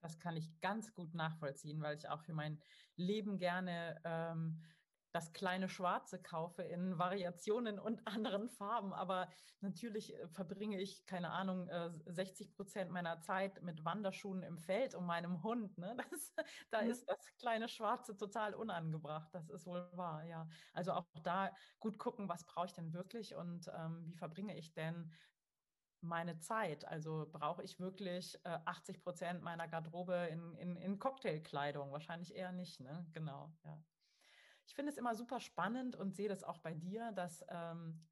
Das 0.00 0.18
kann 0.18 0.36
ich 0.36 0.60
ganz 0.60 0.94
gut 0.94 1.14
nachvollziehen, 1.14 1.80
weil 1.82 1.96
ich 1.96 2.08
auch 2.08 2.22
für 2.22 2.34
mein 2.34 2.60
Leben 2.96 3.38
gerne 3.38 4.00
ähm, 4.04 4.62
das 5.12 5.32
kleine 5.32 5.68
Schwarze 5.68 6.20
kaufe 6.20 6.62
in 6.62 6.98
Variationen 6.98 7.78
und 7.78 8.06
anderen 8.06 8.48
Farben. 8.48 8.92
Aber 8.92 9.28
natürlich 9.60 10.14
äh, 10.14 10.28
verbringe 10.28 10.80
ich, 10.80 11.06
keine 11.06 11.30
Ahnung, 11.30 11.68
60 12.06 12.46
äh, 12.46 12.50
Prozent 12.52 12.90
meiner 12.90 13.20
Zeit 13.20 13.62
mit 13.62 13.84
Wanderschuhen 13.84 14.42
im 14.42 14.58
Feld 14.58 14.94
und 14.94 15.06
meinem 15.06 15.42
Hund. 15.42 15.76
Ne? 15.78 15.96
Das, 16.08 16.32
da 16.70 16.82
mhm. 16.82 16.90
ist 16.90 17.08
das 17.08 17.18
kleine 17.38 17.68
Schwarze 17.68 18.16
total 18.16 18.54
unangebracht. 18.54 19.28
Das 19.32 19.48
ist 19.50 19.66
wohl 19.66 19.88
wahr, 19.92 20.24
ja. 20.24 20.48
Also 20.72 20.92
auch 20.92 21.06
da 21.22 21.50
gut 21.80 21.98
gucken, 21.98 22.28
was 22.28 22.44
brauche 22.44 22.66
ich 22.66 22.72
denn 22.72 22.92
wirklich 22.92 23.34
und 23.34 23.70
ähm, 23.74 24.04
wie 24.06 24.14
verbringe 24.14 24.56
ich 24.56 24.72
denn 24.72 25.12
meine 26.00 26.38
Zeit? 26.38 26.84
Also 26.84 27.28
brauche 27.32 27.62
ich 27.62 27.78
wirklich 27.80 28.38
äh, 28.44 28.58
80 28.64 29.00
Prozent 29.02 29.42
meiner 29.42 29.68
Garderobe 29.68 30.28
in, 30.30 30.54
in, 30.56 30.76
in 30.76 30.98
Cocktailkleidung? 30.98 31.92
Wahrscheinlich 31.92 32.34
eher 32.34 32.52
nicht, 32.52 32.80
ne? 32.80 33.06
Genau, 33.12 33.52
ja. 33.64 33.82
Ich 34.66 34.74
finde 34.74 34.92
es 34.92 34.98
immer 34.98 35.14
super 35.14 35.40
spannend 35.40 35.96
und 35.96 36.14
sehe 36.14 36.28
das 36.28 36.44
auch 36.44 36.58
bei 36.58 36.74
dir, 36.74 37.10
dass 37.12 37.42
ähm, 37.48 38.06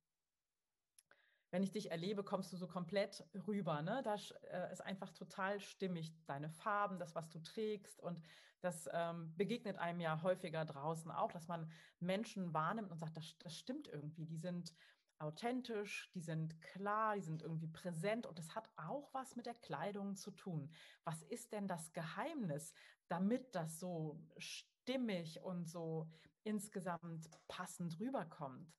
wenn 1.51 1.63
ich 1.63 1.71
dich 1.71 1.91
erlebe, 1.91 2.25
kommst 2.25 2.53
du 2.53 2.57
so 2.57 2.67
komplett 2.67 3.25
rüber. 3.47 3.83
Ne? 3.83 4.03
Das 4.03 4.31
äh, 4.51 4.73
ist 4.73 4.81
einfach 4.81 5.13
total 5.13 5.61
stimmig, 5.61 6.13
deine 6.27 6.51
Farben, 6.51 6.99
das, 6.99 7.15
was 7.15 7.29
du 7.29 7.39
trägst. 7.41 8.01
Und 8.01 8.21
das 8.61 8.89
ähm, 8.93 9.35
begegnet 9.37 9.79
einem 9.79 10.01
ja 10.01 10.23
häufiger 10.23 10.65
draußen 10.65 11.11
auch, 11.11 11.31
dass 11.31 11.47
man 11.47 11.71
Menschen 12.01 12.53
wahrnimmt 12.53 12.91
und 12.91 12.99
sagt, 12.99 13.17
das, 13.17 13.39
das 13.39 13.57
stimmt 13.57 13.89
irgendwie. 13.89 14.27
Die 14.27 14.39
sind 14.39 14.75
authentisch, 15.19 16.11
die 16.15 16.21
sind 16.21 16.61
klar, 16.61 17.15
die 17.15 17.23
sind 17.23 17.43
irgendwie 17.43 17.69
präsent 17.69 18.27
und 18.27 18.39
das 18.39 18.55
hat 18.55 18.71
auch 18.77 19.13
was 19.15 19.37
mit 19.37 19.47
der 19.47 19.55
Kleidung 19.55 20.17
zu 20.17 20.31
tun. 20.31 20.71
Was 21.05 21.23
ist 21.25 21.53
denn 21.53 21.69
das 21.69 21.93
Geheimnis, 21.93 22.75
damit 23.09 23.55
das 23.55 23.79
so 23.79 24.21
stimmig 24.37 25.41
und 25.43 25.69
so 25.69 26.11
insgesamt 26.43 27.31
passend 27.49 27.99
rüberkommt? 27.99 28.75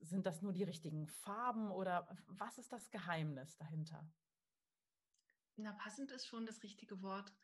Sind 0.00 0.26
das 0.26 0.42
nur 0.42 0.52
die 0.52 0.62
richtigen 0.62 1.08
Farben 1.08 1.70
oder 1.70 2.08
was 2.26 2.58
ist 2.58 2.72
das 2.72 2.90
Geheimnis 2.90 3.56
dahinter? 3.56 4.08
Na, 5.56 5.72
passend 5.72 6.12
ist 6.12 6.26
schon 6.26 6.46
das 6.46 6.62
richtige 6.62 7.02
Wort. 7.02 7.34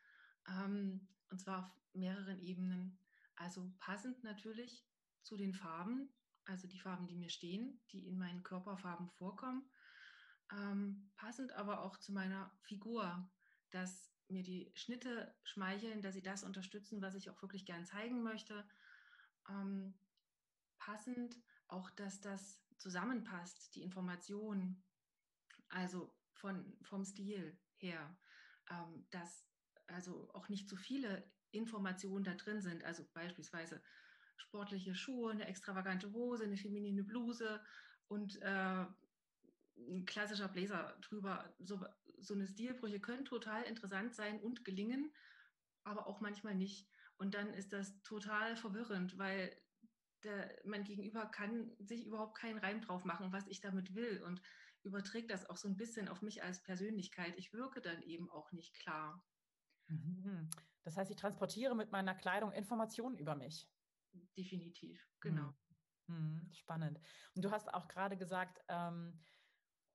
Ähm, 0.47 1.07
und 1.29 1.39
zwar 1.39 1.59
auf 1.59 1.81
mehreren 1.93 2.39
Ebenen. 2.39 2.97
Also 3.35 3.73
passend 3.79 4.23
natürlich 4.23 4.87
zu 5.21 5.35
den 5.35 5.53
Farben, 5.53 6.13
also 6.45 6.67
die 6.67 6.79
Farben, 6.79 7.07
die 7.07 7.15
mir 7.15 7.29
stehen, 7.29 7.81
die 7.91 8.07
in 8.07 8.17
meinen 8.17 8.43
Körperfarben 8.43 9.09
vorkommen. 9.09 9.69
Ähm, 10.51 11.11
passend 11.15 11.51
aber 11.53 11.81
auch 11.81 11.97
zu 11.97 12.13
meiner 12.13 12.51
Figur, 12.61 13.29
dass 13.71 14.11
mir 14.27 14.43
die 14.43 14.71
Schnitte 14.75 15.35
schmeicheln, 15.43 16.01
dass 16.01 16.15
sie 16.15 16.21
das 16.21 16.43
unterstützen, 16.43 17.01
was 17.01 17.15
ich 17.15 17.29
auch 17.29 17.41
wirklich 17.41 17.65
gern 17.65 17.85
zeigen 17.85 18.23
möchte 18.23 18.65
ähm, 19.49 19.93
passend, 20.77 21.35
auch 21.67 21.89
dass 21.91 22.21
das 22.21 22.59
zusammenpasst, 22.77 23.73
die 23.75 23.83
Information, 23.83 24.83
also 25.69 26.13
von, 26.33 26.77
vom 26.83 27.03
Stil 27.05 27.57
her, 27.77 28.17
ähm, 28.69 29.07
dass 29.09 29.45
also 29.87 30.29
auch 30.33 30.49
nicht 30.49 30.67
zu 30.67 30.75
viele 30.75 31.31
Informationen 31.51 32.23
da 32.23 32.33
drin 32.33 32.61
sind, 32.61 32.83
also 32.83 33.05
beispielsweise 33.13 33.81
sportliche 34.37 34.95
Schuhe, 34.95 35.31
eine 35.31 35.47
extravagante 35.47 36.11
Hose, 36.11 36.45
eine 36.45 36.57
feminine 36.57 37.03
Bluse 37.03 37.61
und 38.07 38.41
äh, 38.41 38.85
ein 39.77 40.05
klassischer 40.05 40.47
Blazer 40.47 40.97
drüber. 41.01 41.53
So, 41.59 41.85
so 42.19 42.33
eine 42.33 42.47
Stilbrüche 42.47 42.99
können 42.99 43.25
total 43.25 43.63
interessant 43.63 44.15
sein 44.15 44.39
und 44.39 44.63
gelingen, 44.63 45.13
aber 45.83 46.07
auch 46.07 46.21
manchmal 46.21 46.55
nicht. 46.55 46.87
Und 47.17 47.33
dann 47.33 47.53
ist 47.53 47.73
das 47.73 48.01
total 48.03 48.55
verwirrend, 48.55 49.17
weil 49.17 49.55
der, 50.23 50.59
mein 50.65 50.83
Gegenüber 50.83 51.25
kann 51.27 51.71
sich 51.79 52.05
überhaupt 52.05 52.37
keinen 52.37 52.59
Reim 52.59 52.81
drauf 52.81 53.05
machen, 53.05 53.31
was 53.31 53.47
ich 53.47 53.61
damit 53.61 53.95
will 53.95 54.21
und 54.23 54.41
überträgt 54.83 55.31
das 55.31 55.49
auch 55.49 55.57
so 55.57 55.67
ein 55.67 55.77
bisschen 55.77 56.07
auf 56.07 56.21
mich 56.21 56.43
als 56.43 56.61
Persönlichkeit. 56.63 57.33
Ich 57.37 57.53
wirke 57.53 57.81
dann 57.81 58.01
eben 58.03 58.29
auch 58.29 58.51
nicht 58.51 58.73
klar. 58.75 59.23
Mhm. 59.87 60.49
Das 60.83 60.97
heißt, 60.97 61.09
ich 61.09 61.17
transportiere 61.17 61.75
mit 61.75 61.91
meiner 61.91 62.15
Kleidung 62.15 62.51
Informationen 62.51 63.17
über 63.17 63.35
mich. 63.35 63.67
Definitiv, 64.37 65.07
genau. 65.19 65.53
Mhm. 66.07 66.49
Spannend. 66.53 66.99
Und 67.35 67.45
du 67.45 67.51
hast 67.51 67.73
auch 67.73 67.87
gerade 67.87 68.17
gesagt, 68.17 68.61
ähm, 68.67 69.19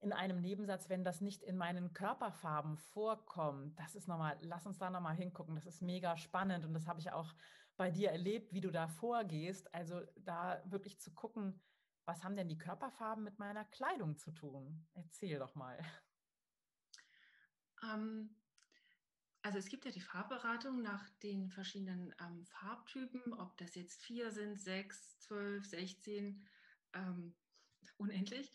in 0.00 0.12
einem 0.12 0.41
Nebensatz, 0.41 0.89
wenn 0.89 1.05
das 1.05 1.21
nicht 1.21 1.43
in 1.43 1.57
meinen 1.57 1.93
Körperfarben 1.93 2.79
vorkommt. 2.79 3.79
Das 3.79 3.95
ist 3.95 4.09
nochmal, 4.09 4.39
lass 4.41 4.67
uns 4.67 4.79
da 4.79 4.89
nochmal 4.89 5.15
hingucken. 5.15 5.55
Das 5.55 5.67
ist 5.67 5.83
mega 5.83 6.17
spannend 6.17 6.65
und 6.65 6.73
das 6.73 6.87
habe 6.87 7.00
ich 7.00 7.12
auch 7.12 7.35
bei 7.77 7.91
dir 7.91 8.11
erlebt, 8.11 8.53
wie 8.53 8.62
du 8.62 8.71
da 8.71 8.89
vorgehst. 8.89 9.73
Also 9.75 10.00
da 10.17 10.62
wirklich 10.65 10.99
zu 11.00 11.12
gucken, 11.12 11.61
was 12.07 12.25
haben 12.25 12.35
denn 12.35 12.49
die 12.49 12.59
Körperfarben 12.59 13.23
mit 13.23 13.39
meiner 13.39 13.65
Kleidung 13.67 14.17
zu 14.17 14.33
tun? 14.33 14.89
Erzähl 14.95 15.39
doch 15.39 15.55
mal. 15.55 15.79
Ähm, 17.83 18.37
also 19.42 19.59
es 19.59 19.68
gibt 19.68 19.85
ja 19.85 19.90
die 19.90 20.00
Farbberatung 20.00 20.82
nach 20.82 21.09
den 21.23 21.50
verschiedenen 21.50 22.14
ähm, 22.20 22.44
Farbtypen, 22.47 23.32
ob 23.35 23.56
das 23.56 23.75
jetzt 23.75 24.02
vier 24.02 24.30
sind, 24.30 24.61
sechs, 24.61 25.18
zwölf, 25.20 25.64
sechzehn, 25.64 26.47
ähm, 26.92 27.35
unendlich. 27.97 28.52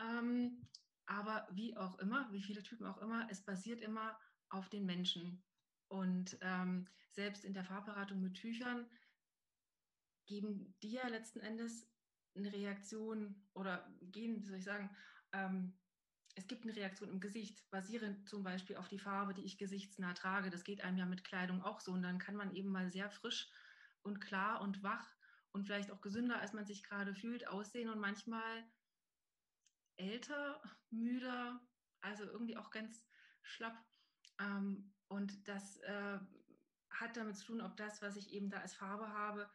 Ähm, 0.00 0.68
aber 1.06 1.46
wie 1.52 1.76
auch 1.76 1.98
immer, 1.98 2.32
wie 2.32 2.42
viele 2.42 2.62
Typen 2.62 2.86
auch 2.86 2.98
immer, 2.98 3.28
es 3.30 3.44
basiert 3.44 3.80
immer 3.80 4.18
auf 4.48 4.68
den 4.68 4.86
Menschen. 4.86 5.42
Und 5.88 6.36
ähm, 6.40 6.88
selbst 7.10 7.44
in 7.44 7.54
der 7.54 7.64
Farbberatung 7.64 8.20
mit 8.20 8.34
Tüchern 8.34 8.90
geben 10.26 10.74
die 10.82 10.92
ja 10.92 11.06
letzten 11.08 11.40
Endes 11.40 11.86
eine 12.34 12.52
Reaktion 12.52 13.46
oder 13.52 13.94
gehen, 14.00 14.40
wie 14.40 14.46
soll 14.46 14.58
ich 14.58 14.64
sagen, 14.64 14.90
ähm, 15.32 15.78
es 16.36 16.46
gibt 16.48 16.64
eine 16.64 16.74
Reaktion 16.74 17.08
im 17.08 17.20
Gesicht, 17.20 17.68
basierend 17.70 18.28
zum 18.28 18.42
Beispiel 18.42 18.76
auf 18.76 18.88
die 18.88 18.98
Farbe, 18.98 19.34
die 19.34 19.44
ich 19.44 19.56
gesichtsnah 19.58 20.14
trage. 20.14 20.50
Das 20.50 20.64
geht 20.64 20.82
einem 20.82 20.98
ja 20.98 21.06
mit 21.06 21.24
Kleidung 21.24 21.62
auch 21.62 21.80
so. 21.80 21.92
Und 21.92 22.02
dann 22.02 22.18
kann 22.18 22.34
man 22.34 22.54
eben 22.54 22.70
mal 22.70 22.90
sehr 22.90 23.10
frisch 23.10 23.48
und 24.02 24.20
klar 24.20 24.60
und 24.60 24.82
wach 24.82 25.14
und 25.52 25.64
vielleicht 25.64 25.92
auch 25.92 26.00
gesünder, 26.00 26.40
als 26.40 26.52
man 26.52 26.66
sich 26.66 26.82
gerade 26.82 27.14
fühlt, 27.14 27.46
aussehen 27.46 27.88
und 27.88 28.00
manchmal 28.00 28.64
älter, 29.96 30.60
müder, 30.90 31.60
also 32.00 32.24
irgendwie 32.24 32.56
auch 32.56 32.70
ganz 32.70 33.06
schlapp. 33.42 33.76
Ähm, 34.40 34.92
und 35.06 35.46
das 35.46 35.78
äh, 35.78 36.18
hat 36.90 37.16
damit 37.16 37.36
zu 37.36 37.46
tun, 37.46 37.60
ob 37.60 37.76
das, 37.76 38.02
was 38.02 38.16
ich 38.16 38.32
eben 38.32 38.50
da 38.50 38.58
als 38.58 38.74
Farbe 38.74 39.08
habe, 39.08 39.48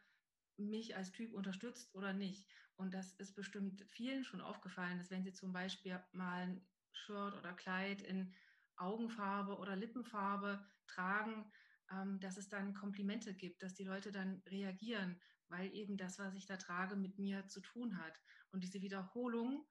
mich 0.56 0.96
als 0.96 1.12
Typ 1.12 1.34
unterstützt 1.34 1.94
oder 1.94 2.14
nicht. 2.14 2.48
Und 2.76 2.94
das 2.94 3.12
ist 3.14 3.34
bestimmt 3.34 3.84
vielen 3.90 4.24
schon 4.24 4.40
aufgefallen, 4.40 4.98
dass 4.98 5.10
wenn 5.10 5.22
sie 5.22 5.34
zum 5.34 5.52
Beispiel 5.52 6.02
mal 6.12 6.62
Shirt 6.92 7.34
oder 7.34 7.52
Kleid 7.54 8.02
in 8.02 8.34
Augenfarbe 8.76 9.58
oder 9.58 9.76
Lippenfarbe 9.76 10.66
tragen, 10.86 11.52
ähm, 11.90 12.20
dass 12.20 12.36
es 12.36 12.48
dann 12.48 12.74
Komplimente 12.74 13.34
gibt, 13.34 13.62
dass 13.62 13.74
die 13.74 13.84
Leute 13.84 14.12
dann 14.12 14.42
reagieren, 14.46 15.20
weil 15.48 15.72
eben 15.74 15.96
das, 15.96 16.18
was 16.18 16.34
ich 16.34 16.46
da 16.46 16.56
trage, 16.56 16.96
mit 16.96 17.18
mir 17.18 17.46
zu 17.48 17.60
tun 17.60 17.98
hat. 17.98 18.20
Und 18.52 18.62
diese 18.62 18.80
Wiederholung 18.80 19.66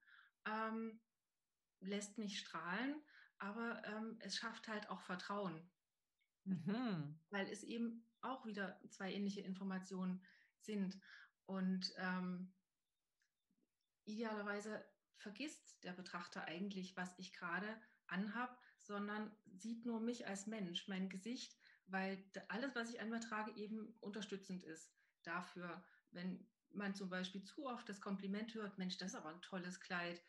ähm, 0.46 1.00
lässt 1.80 2.18
mich 2.18 2.38
strahlen, 2.38 3.02
aber 3.38 3.82
ähm, 3.84 4.18
es 4.20 4.36
schafft 4.36 4.68
halt 4.68 4.88
auch 4.90 5.00
Vertrauen. 5.00 5.70
Mhm. 6.44 7.18
Weil 7.30 7.48
es 7.48 7.62
eben 7.62 8.06
auch 8.20 8.44
wieder 8.46 8.80
zwei 8.90 9.12
ähnliche 9.12 9.40
Informationen 9.40 10.24
sind. 10.60 11.00
Und 11.46 11.92
ähm, 11.96 12.54
idealerweise 14.04 14.84
vergisst 15.20 15.82
der 15.84 15.92
Betrachter 15.92 16.44
eigentlich, 16.44 16.96
was 16.96 17.18
ich 17.18 17.32
gerade 17.32 17.68
anhab, 18.06 18.58
sondern 18.78 19.30
sieht 19.56 19.86
nur 19.86 20.00
mich 20.00 20.26
als 20.26 20.46
Mensch, 20.46 20.88
mein 20.88 21.08
Gesicht, 21.08 21.56
weil 21.86 22.22
alles, 22.48 22.74
was 22.74 22.90
ich 22.90 23.00
an 23.00 23.10
mir 23.10 23.20
trage, 23.20 23.52
eben 23.56 23.94
unterstützend 24.00 24.62
ist 24.64 24.92
dafür, 25.22 25.82
wenn 26.10 26.46
man 26.72 26.94
zum 26.94 27.08
Beispiel 27.08 27.42
zu 27.42 27.66
oft 27.66 27.88
das 27.88 28.00
Kompliment 28.00 28.54
hört, 28.54 28.78
Mensch, 28.78 28.96
das 28.98 29.08
ist 29.08 29.14
aber 29.16 29.30
ein 29.30 29.42
tolles 29.42 29.80
Kleid, 29.80 30.22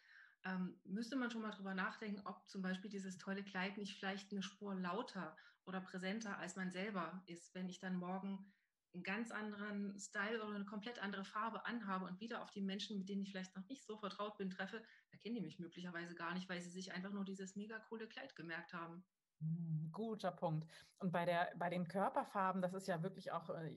ähm, 0.44 0.80
müsste 0.84 1.16
man 1.16 1.30
schon 1.30 1.42
mal 1.42 1.52
drüber 1.52 1.76
nachdenken, 1.76 2.22
ob 2.26 2.50
zum 2.50 2.62
Beispiel 2.62 2.90
dieses 2.90 3.18
tolle 3.18 3.44
Kleid 3.44 3.78
nicht 3.78 3.98
vielleicht 3.98 4.32
eine 4.32 4.42
Spur 4.42 4.74
lauter 4.76 5.38
oder 5.66 5.82
präsenter 5.82 6.38
als 6.40 6.56
man 6.56 6.72
selber 6.72 7.24
ist, 7.28 7.54
wenn 7.54 7.70
ich 7.70 7.80
dann 7.80 7.96
morgen 7.96 8.52
einen 8.94 9.04
ganz 9.04 9.32
anderen 9.32 9.98
Style 10.00 10.44
oder 10.44 10.56
eine 10.56 10.66
komplett 10.66 11.00
andere 11.00 11.24
Farbe 11.24 11.66
anhabe 11.66 12.06
und 12.06 12.20
wieder 12.20 12.42
auf 12.42 12.52
die 12.52 12.62
Menschen, 12.62 12.98
mit 12.98 13.10
denen 13.10 13.22
ich 13.22 13.32
vielleicht 13.32 13.56
noch 13.56 13.68
nicht 13.70 13.86
so 13.86 13.98
vertraut 13.98 14.38
bin, 14.38 14.50
treffe, 14.50 14.84
da 15.12 15.18
kennen 15.18 15.36
die 15.36 15.42
mich 15.42 15.60
möglicherweise 15.60 16.16
gar 16.16 16.34
nicht, 16.34 16.50
weil 16.50 16.62
sie 16.62 16.70
sich 16.70 16.92
einfach 16.92 17.12
nur 17.12 17.24
dieses 17.24 17.56
mega 17.56 17.80
coole 17.80 18.08
Kleid 18.08 18.36
gemerkt 18.36 18.74
haben. 18.74 19.04
Hm, 19.40 19.90
guter 19.92 20.32
Punkt. 20.32 20.68
Und 21.00 21.12
bei, 21.12 21.26
der, 21.26 21.52
bei 21.58 21.70
den 21.70 21.88
Körperfarben, 21.88 22.62
das 22.62 22.74
ist 22.74 22.88
ja 22.88 23.02
wirklich 23.02 23.32
auch, 23.32 23.50
äh, 23.50 23.70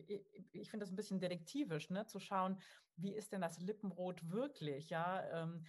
ich 0.52 0.70
finde 0.70 0.84
das 0.84 0.92
ein 0.92 0.96
bisschen 0.96 1.20
detektivisch, 1.20 1.90
ne? 1.90 2.06
zu 2.06 2.18
schauen, 2.18 2.60
wie 2.96 3.14
ist 3.14 3.32
denn 3.32 3.40
das 3.40 3.60
Lippenrot 3.60 4.28
wirklich? 4.30 4.90
Ja, 4.90 5.24
ähm, 5.30 5.64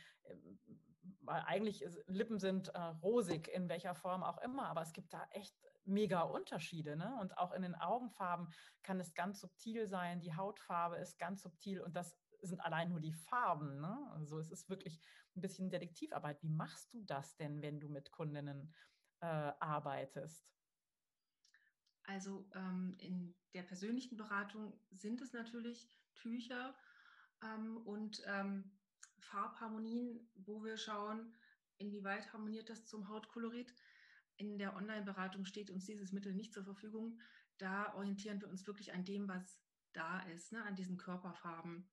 weil 1.22 1.42
eigentlich 1.46 1.82
ist, 1.82 2.04
Lippen 2.08 2.40
sind 2.40 2.70
äh, 2.70 2.80
rosig 2.80 3.48
in 3.48 3.70
welcher 3.70 3.96
Form 3.96 4.24
auch 4.24 4.40
immer, 4.40 4.68
aber 4.68 4.82
es 4.82 4.94
gibt 4.94 5.14
da 5.14 5.28
echt 5.32 5.56
mega 5.86 6.22
Unterschiede. 6.22 6.96
Ne? 6.96 7.16
Und 7.20 7.38
auch 7.38 7.54
in 7.54 7.62
den 7.62 7.76
Augenfarben 7.76 8.48
kann 8.84 9.00
es 9.00 9.14
ganz 9.14 9.40
subtil 9.40 9.88
sein, 9.88 10.20
die 10.20 10.36
Hautfarbe 10.36 10.98
ist 10.98 11.18
ganz 11.20 11.42
subtil 11.42 11.82
und 11.82 11.96
das 11.96 12.18
sind 12.42 12.60
allein 12.60 12.90
nur 12.90 13.00
die 13.00 13.14
Farben. 13.14 13.80
Ne? 13.80 14.12
Also 14.14 14.40
es 14.40 14.52
ist 14.52 14.70
wirklich 14.70 15.00
ein 15.36 15.42
bisschen 15.42 15.70
Detektivarbeit. 15.70 16.42
Wie 16.42 16.50
machst 16.50 16.94
du 16.94 17.04
das 17.04 17.36
denn, 17.38 17.62
wenn 17.62 17.80
du 17.80 17.90
mit 17.90 18.12
Kundinnen 18.12 18.74
äh, 19.22 19.26
arbeitest? 19.26 20.46
Also 22.04 22.48
ähm, 22.54 22.96
in 23.00 23.36
der 23.54 23.64
persönlichen 23.64 24.16
Beratung 24.16 24.80
sind 24.92 25.22
es 25.22 25.34
natürlich 25.34 25.90
Tücher 26.14 26.76
ähm, 27.44 27.78
und 27.78 28.22
ähm, 28.28 28.72
Farbharmonien, 29.20 30.30
wo 30.36 30.64
wir 30.64 30.78
schauen, 30.78 31.34
inwieweit 31.78 32.32
harmoniert 32.32 32.70
das 32.70 32.86
zum 32.86 33.10
Hautkolorit. 33.10 33.74
In 34.38 34.58
der 34.58 34.76
Online-Beratung 34.76 35.46
steht 35.46 35.70
uns 35.70 35.86
dieses 35.86 36.12
Mittel 36.12 36.34
nicht 36.34 36.54
zur 36.54 36.64
Verfügung. 36.64 37.20
Da 37.58 37.94
orientieren 37.96 38.42
wir 38.42 38.50
uns 38.50 38.68
wirklich 38.68 38.94
an 38.94 39.06
dem, 39.06 39.28
was 39.28 39.62
da 39.94 40.20
ist, 40.24 40.52
ne, 40.52 40.64
an 40.64 40.76
diesen 40.76 40.98
Körperfarben. 40.98 41.90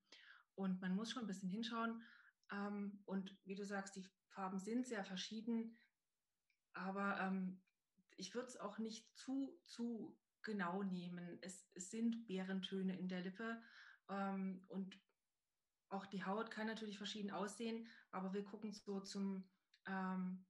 Und 0.55 0.81
man 0.81 0.95
muss 0.95 1.11
schon 1.11 1.23
ein 1.23 1.29
bisschen 1.29 1.49
hinschauen. 1.49 2.03
Ähm, 2.51 3.01
und 3.05 3.37
wie 3.45 3.55
du 3.55 3.65
sagst, 3.65 3.97
die 3.97 4.05
Farben 4.29 4.59
sind 4.59 4.87
sehr 4.87 5.05
verschieden, 5.05 5.77
aber 6.73 7.21
ähm, 7.21 7.61
ich 8.17 8.35
würde 8.35 8.49
es 8.49 8.57
auch 8.57 8.79
nicht 8.79 9.15
zu, 9.17 9.59
zu 9.67 10.17
genau 10.43 10.83
nehmen. 10.83 11.39
Es, 11.43 11.71
es 11.75 11.91
sind 11.91 12.27
Bärentöne 12.27 12.99
in 12.99 13.09
der 13.09 13.21
Lippe 13.21 13.63
ähm, 14.09 14.65
und 14.69 14.99
auch 15.89 16.07
die 16.07 16.25
Haut 16.25 16.51
kann 16.51 16.67
natürlich 16.67 16.97
verschieden 16.97 17.31
aussehen, 17.31 17.87
aber 18.11 18.33
wir 18.33 18.45
gucken 18.45 18.73
so 18.73 19.01
zum 19.01 19.45
ähm, 19.87 20.45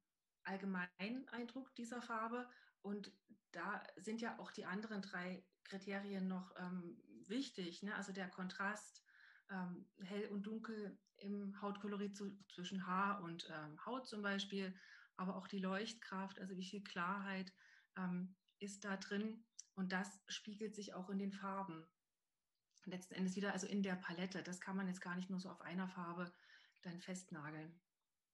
allgemeinen 0.44 1.28
Eindruck 1.28 1.74
dieser 1.74 2.02
Farbe. 2.02 2.48
Und 2.82 3.12
da 3.52 3.82
sind 3.96 4.20
ja 4.20 4.38
auch 4.38 4.50
die 4.50 4.64
anderen 4.64 5.02
drei 5.02 5.44
Kriterien 5.64 6.26
noch 6.26 6.54
ähm, 6.58 7.00
wichtig. 7.28 7.82
Ne? 7.82 7.94
Also 7.94 8.12
der 8.12 8.28
Kontrast, 8.28 9.02
ähm, 9.50 9.86
hell 10.04 10.28
und 10.28 10.42
dunkel 10.44 10.98
im 11.18 11.60
Hautkolorit 11.60 12.16
zu, 12.16 12.36
zwischen 12.52 12.86
Haar 12.86 13.22
und 13.22 13.48
ähm, 13.50 13.84
Haut 13.86 14.08
zum 14.08 14.22
Beispiel, 14.22 14.74
aber 15.16 15.36
auch 15.36 15.46
die 15.46 15.58
Leuchtkraft, 15.58 16.40
also 16.40 16.56
wie 16.56 16.64
viel 16.64 16.82
Klarheit 16.82 17.52
ähm, 17.96 18.34
ist 18.58 18.84
da 18.84 18.96
drin. 18.96 19.44
Und 19.74 19.92
das 19.92 20.20
spiegelt 20.28 20.74
sich 20.74 20.94
auch 20.94 21.10
in 21.10 21.18
den 21.18 21.32
Farben. 21.32 21.86
Letzten 22.84 23.14
Endes 23.14 23.36
wieder, 23.36 23.52
also 23.52 23.66
in 23.66 23.82
der 23.82 23.94
Palette. 23.94 24.42
Das 24.42 24.60
kann 24.60 24.76
man 24.76 24.88
jetzt 24.88 25.00
gar 25.00 25.14
nicht 25.14 25.30
nur 25.30 25.38
so 25.38 25.48
auf 25.48 25.60
einer 25.60 25.88
Farbe 25.88 26.32
dann 26.82 27.00
festnageln. 27.00 27.80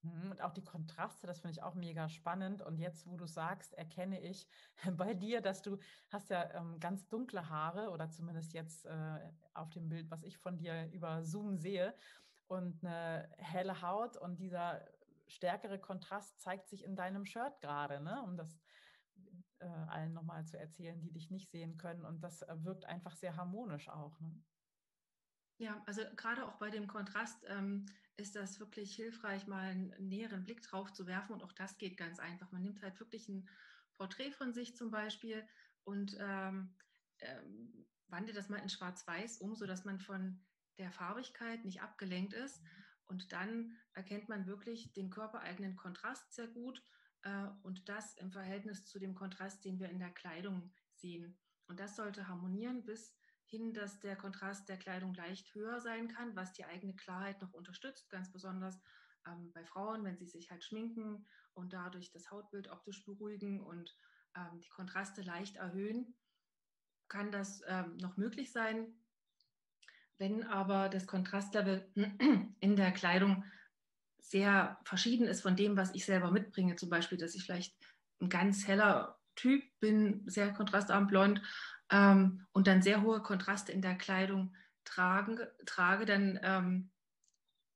Mhm, 0.01 0.31
und 0.31 0.41
auch 0.41 0.53
die 0.53 0.63
Kontraste, 0.63 1.27
das 1.27 1.41
finde 1.41 1.51
ich 1.51 1.63
auch 1.63 1.75
mega 1.75 2.07
spannend. 2.09 2.61
Und 2.61 2.77
jetzt, 2.77 3.05
wo 3.07 3.17
du 3.17 3.25
sagst, 3.25 3.73
erkenne 3.73 4.21
ich 4.21 4.47
bei 4.97 5.13
dir, 5.13 5.41
dass 5.41 5.61
du 5.61 5.77
hast 6.09 6.29
ja 6.29 6.53
ähm, 6.53 6.79
ganz 6.79 7.07
dunkle 7.07 7.49
Haare 7.49 7.89
oder 7.89 8.09
zumindest 8.09 8.53
jetzt 8.53 8.85
äh, 8.85 9.19
auf 9.53 9.69
dem 9.71 9.89
Bild, 9.89 10.09
was 10.09 10.23
ich 10.23 10.37
von 10.37 10.57
dir 10.57 10.89
über 10.91 11.23
Zoom 11.23 11.57
sehe 11.57 11.93
und 12.47 12.83
eine 12.83 13.29
helle 13.37 13.81
Haut 13.81 14.17
und 14.17 14.39
dieser 14.39 14.85
stärkere 15.27 15.79
Kontrast 15.79 16.39
zeigt 16.41 16.67
sich 16.67 16.83
in 16.83 16.95
deinem 16.95 17.25
Shirt 17.25 17.59
gerade, 17.61 18.01
ne? 18.01 18.21
um 18.23 18.35
das 18.35 18.59
äh, 19.59 19.65
allen 19.65 20.13
nochmal 20.13 20.45
zu 20.45 20.57
erzählen, 20.57 20.99
die 20.99 21.11
dich 21.11 21.29
nicht 21.29 21.51
sehen 21.51 21.77
können. 21.77 22.05
Und 22.05 22.21
das 22.21 22.41
äh, 22.41 22.55
wirkt 22.63 22.85
einfach 22.85 23.15
sehr 23.15 23.35
harmonisch 23.35 23.89
auch. 23.89 24.19
Ne? 24.19 24.41
Ja, 25.59 25.83
also 25.85 26.01
gerade 26.15 26.45
auch 26.47 26.55
bei 26.55 26.69
dem 26.69 26.87
Kontrast 26.87 27.45
ähm, 27.47 27.85
ist 28.19 28.35
das 28.35 28.59
wirklich 28.59 28.93
hilfreich, 28.95 29.47
mal 29.47 29.69
einen 29.69 29.93
näheren 30.09 30.43
Blick 30.43 30.61
drauf 30.61 30.91
zu 30.93 31.07
werfen. 31.07 31.33
Und 31.33 31.43
auch 31.43 31.53
das 31.53 31.77
geht 31.77 31.97
ganz 31.97 32.19
einfach. 32.19 32.51
Man 32.51 32.61
nimmt 32.61 32.81
halt 32.81 32.99
wirklich 32.99 33.27
ein 33.29 33.47
Porträt 33.95 34.31
von 34.31 34.53
sich 34.53 34.75
zum 34.75 34.91
Beispiel 34.91 35.47
und 35.83 36.17
ähm, 36.19 36.75
ähm, 37.19 37.85
wandelt 38.07 38.37
das 38.37 38.49
mal 38.49 38.57
in 38.57 38.69
Schwarz-Weiß 38.69 39.37
um, 39.39 39.55
sodass 39.55 39.85
man 39.85 39.99
von 39.99 40.39
der 40.77 40.91
Farbigkeit 40.91 41.65
nicht 41.65 41.81
abgelenkt 41.81 42.33
ist. 42.33 42.61
Und 43.05 43.31
dann 43.31 43.75
erkennt 43.93 44.29
man 44.29 44.45
wirklich 44.45 44.93
den 44.93 45.09
körpereigenen 45.09 45.75
Kontrast 45.75 46.33
sehr 46.33 46.47
gut 46.47 46.83
äh, 47.23 47.47
und 47.63 47.89
das 47.89 48.15
im 48.15 48.31
Verhältnis 48.31 48.85
zu 48.85 48.99
dem 48.99 49.15
Kontrast, 49.15 49.65
den 49.65 49.79
wir 49.79 49.89
in 49.89 49.99
der 49.99 50.11
Kleidung 50.11 50.71
sehen. 50.93 51.37
Und 51.67 51.79
das 51.79 51.95
sollte 51.95 52.27
harmonieren 52.27 52.83
bis 52.83 53.15
hin, 53.49 53.73
dass 53.73 53.99
der 53.99 54.15
Kontrast 54.15 54.69
der 54.69 54.77
Kleidung 54.77 55.13
leicht 55.13 55.53
höher 55.53 55.79
sein 55.79 56.07
kann, 56.07 56.35
was 56.35 56.53
die 56.53 56.65
eigene 56.65 56.95
Klarheit 56.95 57.41
noch 57.41 57.53
unterstützt, 57.53 58.09
ganz 58.09 58.31
besonders 58.31 58.79
ähm, 59.27 59.51
bei 59.53 59.65
Frauen, 59.65 60.03
wenn 60.03 60.17
sie 60.17 60.27
sich 60.27 60.49
halt 60.51 60.63
schminken 60.63 61.25
und 61.53 61.73
dadurch 61.73 62.11
das 62.11 62.31
Hautbild 62.31 62.69
optisch 62.69 63.03
beruhigen 63.05 63.61
und 63.61 63.95
ähm, 64.35 64.61
die 64.61 64.69
Kontraste 64.69 65.21
leicht 65.21 65.57
erhöhen, 65.57 66.15
kann 67.07 67.31
das 67.31 67.61
ähm, 67.67 67.97
noch 67.97 68.17
möglich 68.17 68.51
sein. 68.51 68.93
Wenn 70.17 70.43
aber 70.43 70.89
das 70.89 71.07
Kontrastlevel 71.07 71.89
in 72.59 72.75
der 72.75 72.91
Kleidung 72.91 73.43
sehr 74.21 74.79
verschieden 74.83 75.27
ist 75.27 75.41
von 75.41 75.55
dem, 75.55 75.75
was 75.75 75.95
ich 75.95 76.05
selber 76.05 76.29
mitbringe, 76.29 76.75
zum 76.75 76.89
Beispiel, 76.89 77.17
dass 77.17 77.35
ich 77.35 77.43
vielleicht 77.43 77.75
ein 78.21 78.29
ganz 78.29 78.67
heller 78.67 79.19
Typ 79.35 79.63
bin, 79.79 80.29
sehr 80.29 80.53
kontrastarm 80.53 81.07
blond, 81.07 81.41
ähm, 81.91 82.45
und 82.51 82.67
dann 82.67 82.81
sehr 82.81 83.01
hohe 83.01 83.21
Kontraste 83.21 83.71
in 83.71 83.81
der 83.81 83.95
Kleidung 83.95 84.55
tragen, 84.85 85.39
trage, 85.65 86.05
dann 86.05 86.39
ähm, 86.43 86.91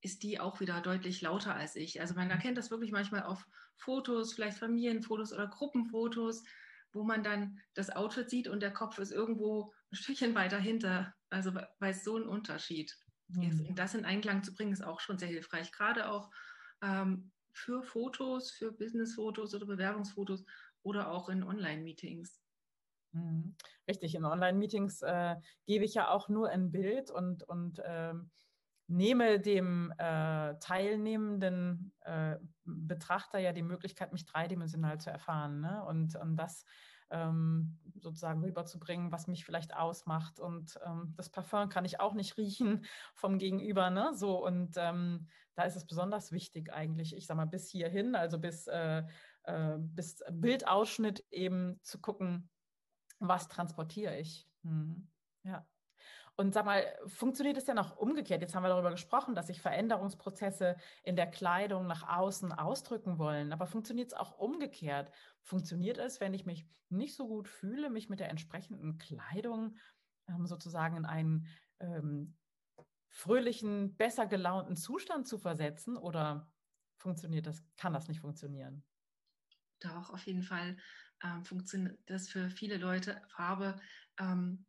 ist 0.00 0.22
die 0.22 0.38
auch 0.38 0.60
wieder 0.60 0.80
deutlich 0.80 1.22
lauter 1.22 1.54
als 1.54 1.76
ich. 1.76 2.00
Also 2.00 2.14
man 2.14 2.30
erkennt 2.30 2.58
das 2.58 2.70
wirklich 2.70 2.92
manchmal 2.92 3.22
auf 3.22 3.46
Fotos, 3.76 4.34
vielleicht 4.34 4.58
Familienfotos 4.58 5.32
oder 5.32 5.48
Gruppenfotos, 5.48 6.44
wo 6.92 7.04
man 7.04 7.24
dann 7.24 7.58
das 7.74 7.90
Outfit 7.90 8.28
sieht 8.30 8.46
und 8.46 8.60
der 8.60 8.72
Kopf 8.72 8.98
ist 8.98 9.12
irgendwo 9.12 9.72
ein 9.90 9.96
Stückchen 9.96 10.34
weiter 10.34 10.58
hinter. 10.58 11.14
Also 11.30 11.54
weil 11.54 11.90
es 11.90 12.04
so 12.04 12.16
ein 12.16 12.28
Unterschied 12.28 12.94
mhm. 13.28 13.42
ist. 13.42 13.60
Und 13.60 13.78
das 13.78 13.94
in 13.94 14.04
Einklang 14.04 14.42
zu 14.42 14.54
bringen, 14.54 14.72
ist 14.72 14.84
auch 14.84 15.00
schon 15.00 15.18
sehr 15.18 15.28
hilfreich. 15.28 15.72
Gerade 15.72 16.10
auch 16.10 16.30
ähm, 16.82 17.32
für 17.52 17.82
Fotos, 17.82 18.50
für 18.50 18.72
Businessfotos 18.72 19.54
oder 19.54 19.66
Bewerbungsfotos 19.66 20.44
oder 20.82 21.10
auch 21.10 21.28
in 21.28 21.42
Online-Meetings. 21.42 22.43
Mhm. 23.14 23.54
Richtig, 23.88 24.14
in 24.14 24.24
Online-Meetings 24.24 25.02
äh, 25.02 25.36
gebe 25.66 25.84
ich 25.84 25.94
ja 25.94 26.10
auch 26.10 26.28
nur 26.28 26.48
ein 26.48 26.70
Bild 26.70 27.10
und, 27.10 27.42
und 27.44 27.80
ähm, 27.84 28.30
nehme 28.86 29.40
dem 29.40 29.92
äh, 29.98 30.54
teilnehmenden 30.58 31.92
äh, 32.00 32.36
Betrachter 32.64 33.38
ja 33.38 33.52
die 33.52 33.62
Möglichkeit, 33.62 34.12
mich 34.12 34.26
dreidimensional 34.26 34.98
zu 35.00 35.10
erfahren 35.10 35.60
ne? 35.60 35.84
und, 35.84 36.16
und 36.16 36.36
das 36.36 36.64
ähm, 37.10 37.78
sozusagen 38.00 38.42
rüberzubringen, 38.42 39.12
was 39.12 39.26
mich 39.28 39.44
vielleicht 39.44 39.74
ausmacht. 39.74 40.40
Und 40.40 40.78
ähm, 40.84 41.14
das 41.16 41.30
Parfum 41.30 41.68
kann 41.68 41.84
ich 41.84 42.00
auch 42.00 42.14
nicht 42.14 42.36
riechen 42.36 42.84
vom 43.14 43.38
Gegenüber. 43.38 43.90
Ne? 43.90 44.10
So, 44.14 44.44
und 44.44 44.74
ähm, 44.76 45.28
da 45.54 45.62
ist 45.62 45.76
es 45.76 45.86
besonders 45.86 46.32
wichtig 46.32 46.72
eigentlich, 46.72 47.14
ich 47.16 47.26
sage 47.26 47.36
mal, 47.36 47.46
bis 47.46 47.70
hierhin, 47.70 48.16
also 48.16 48.38
bis, 48.38 48.66
äh, 48.66 49.04
äh, 49.44 49.76
bis 49.78 50.22
Bildausschnitt 50.30 51.24
eben 51.30 51.78
zu 51.82 52.00
gucken, 52.00 52.50
was 53.28 53.48
transportiere 53.48 54.18
ich? 54.18 54.48
Hm. 54.62 55.08
Ja. 55.44 55.66
Und 56.36 56.52
sag 56.52 56.64
mal, 56.64 56.84
funktioniert 57.06 57.56
es 57.56 57.64
denn 57.64 57.78
auch 57.78 57.96
umgekehrt? 57.96 58.42
Jetzt 58.42 58.56
haben 58.56 58.64
wir 58.64 58.68
darüber 58.68 58.90
gesprochen, 58.90 59.36
dass 59.36 59.46
sich 59.46 59.60
Veränderungsprozesse 59.60 60.76
in 61.04 61.14
der 61.14 61.30
Kleidung 61.30 61.86
nach 61.86 62.08
außen 62.08 62.50
ausdrücken 62.52 63.18
wollen. 63.18 63.52
Aber 63.52 63.66
funktioniert 63.66 64.08
es 64.08 64.14
auch 64.14 64.36
umgekehrt? 64.38 65.12
Funktioniert 65.42 65.98
es, 65.98 66.20
wenn 66.20 66.34
ich 66.34 66.44
mich 66.44 66.66
nicht 66.88 67.14
so 67.14 67.28
gut 67.28 67.48
fühle, 67.48 67.88
mich 67.88 68.08
mit 68.08 68.18
der 68.18 68.30
entsprechenden 68.30 68.98
Kleidung 68.98 69.76
ähm, 70.28 70.46
sozusagen 70.46 70.96
in 70.96 71.04
einen 71.04 71.46
ähm, 71.78 72.36
fröhlichen, 73.10 73.96
besser 73.96 74.26
gelaunten 74.26 74.74
Zustand 74.74 75.28
zu 75.28 75.38
versetzen 75.38 75.96
oder 75.96 76.50
funktioniert 76.96 77.46
das, 77.46 77.62
kann 77.76 77.92
das 77.92 78.08
nicht 78.08 78.20
funktionieren? 78.20 78.84
Doch, 79.78 80.10
auf 80.10 80.26
jeden 80.26 80.42
Fall 80.42 80.76
ähm, 81.24 81.44
funktioniert 81.44 81.98
das 82.06 82.28
für 82.28 82.50
viele 82.50 82.76
Leute. 82.76 83.20
Farbe 83.28 83.80
ähm, 84.18 84.64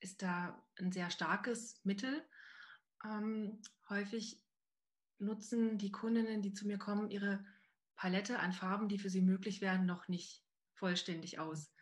ist 0.00 0.22
da 0.22 0.62
ein 0.78 0.92
sehr 0.92 1.10
starkes 1.10 1.80
Mittel. 1.84 2.24
Ähm, 3.04 3.60
häufig 3.88 4.40
nutzen 5.18 5.78
die 5.78 5.92
Kundinnen, 5.92 6.42
die 6.42 6.52
zu 6.52 6.66
mir 6.66 6.78
kommen, 6.78 7.10
ihre 7.10 7.44
Palette 7.96 8.38
an 8.38 8.52
Farben, 8.52 8.88
die 8.88 8.98
für 8.98 9.10
sie 9.10 9.22
möglich 9.22 9.60
wären, 9.60 9.86
noch 9.86 10.08
nicht 10.08 10.44
vollständig 10.74 11.38
aus. 11.38 11.72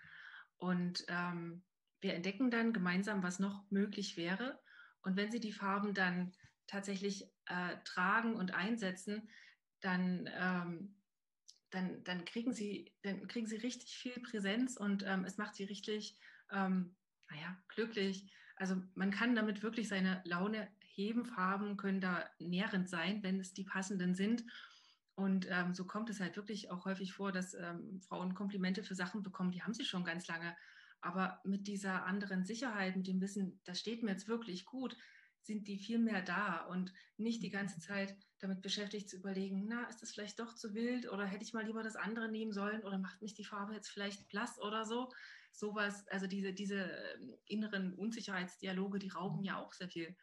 Und 0.56 1.04
ähm, 1.08 1.62
wir 2.00 2.14
entdecken 2.14 2.50
dann 2.50 2.72
gemeinsam, 2.72 3.22
was 3.22 3.38
noch 3.38 3.70
möglich 3.70 4.16
wäre. 4.16 4.60
Und 5.02 5.16
wenn 5.16 5.30
sie 5.30 5.40
die 5.40 5.52
Farben 5.52 5.94
dann 5.94 6.32
tatsächlich 6.66 7.24
äh, 7.46 7.76
tragen 7.84 8.34
und 8.34 8.54
einsetzen, 8.54 9.28
dann, 9.80 10.28
ähm, 10.34 10.99
dann, 11.70 12.02
dann, 12.04 12.24
kriegen 12.24 12.52
sie, 12.52 12.92
dann 13.02 13.26
kriegen 13.28 13.46
sie 13.46 13.56
richtig 13.56 13.96
viel 13.96 14.20
Präsenz 14.20 14.76
und 14.76 15.04
ähm, 15.06 15.24
es 15.24 15.38
macht 15.38 15.54
sie 15.54 15.64
richtig, 15.64 16.18
ähm, 16.50 16.96
naja, 17.30 17.56
glücklich. 17.68 18.32
Also 18.56 18.82
man 18.94 19.10
kann 19.10 19.34
damit 19.34 19.62
wirklich 19.62 19.88
seine 19.88 20.22
Laune 20.24 20.68
heben. 20.80 21.24
Farben 21.24 21.76
können 21.76 22.00
da 22.00 22.28
nährend 22.38 22.88
sein, 22.88 23.22
wenn 23.22 23.40
es 23.40 23.54
die 23.54 23.64
passenden 23.64 24.14
sind. 24.14 24.44
Und 25.14 25.46
ähm, 25.50 25.74
so 25.74 25.86
kommt 25.86 26.10
es 26.10 26.20
halt 26.20 26.36
wirklich 26.36 26.70
auch 26.70 26.84
häufig 26.84 27.12
vor, 27.12 27.32
dass 27.32 27.54
ähm, 27.54 28.00
Frauen 28.00 28.34
Komplimente 28.34 28.82
für 28.82 28.94
Sachen 28.94 29.22
bekommen, 29.22 29.50
die 29.50 29.62
haben 29.62 29.74
sie 29.74 29.84
schon 29.84 30.04
ganz 30.04 30.26
lange. 30.28 30.56
Aber 31.00 31.40
mit 31.44 31.66
dieser 31.66 32.06
anderen 32.06 32.44
Sicherheit, 32.44 32.96
mit 32.96 33.06
dem 33.06 33.20
Wissen, 33.20 33.60
das 33.64 33.80
steht 33.80 34.02
mir 34.02 34.12
jetzt 34.12 34.28
wirklich 34.28 34.66
gut, 34.66 34.96
sind 35.42 35.66
die 35.68 35.78
viel 35.78 35.98
mehr 35.98 36.22
da 36.22 36.64
und 36.66 36.92
nicht 37.16 37.42
die 37.42 37.50
ganze 37.50 37.80
Zeit 37.80 38.16
damit 38.40 38.62
beschäftigt 38.62 39.08
zu 39.08 39.16
überlegen, 39.16 39.66
na, 39.68 39.84
ist 39.88 40.02
das 40.02 40.12
vielleicht 40.12 40.38
doch 40.38 40.54
zu 40.54 40.74
wild 40.74 41.10
oder 41.10 41.26
hätte 41.26 41.44
ich 41.44 41.52
mal 41.52 41.64
lieber 41.64 41.82
das 41.82 41.96
andere 41.96 42.30
nehmen 42.30 42.52
sollen 42.52 42.82
oder 42.82 42.98
macht 42.98 43.20
mich 43.20 43.34
die 43.34 43.44
Farbe 43.44 43.74
jetzt 43.74 43.88
vielleicht 43.88 44.28
blass 44.28 44.60
oder 44.60 44.84
so. 44.84 45.12
Sowas, 45.52 46.06
also 46.08 46.26
diese, 46.26 46.52
diese 46.52 46.82
ähm, 46.82 47.34
inneren 47.46 47.94
Unsicherheitsdialoge, 47.94 48.98
die 48.98 49.08
rauben 49.08 49.42
ja 49.42 49.58
auch 49.58 49.72
sehr 49.72 49.88
viel 49.88 50.16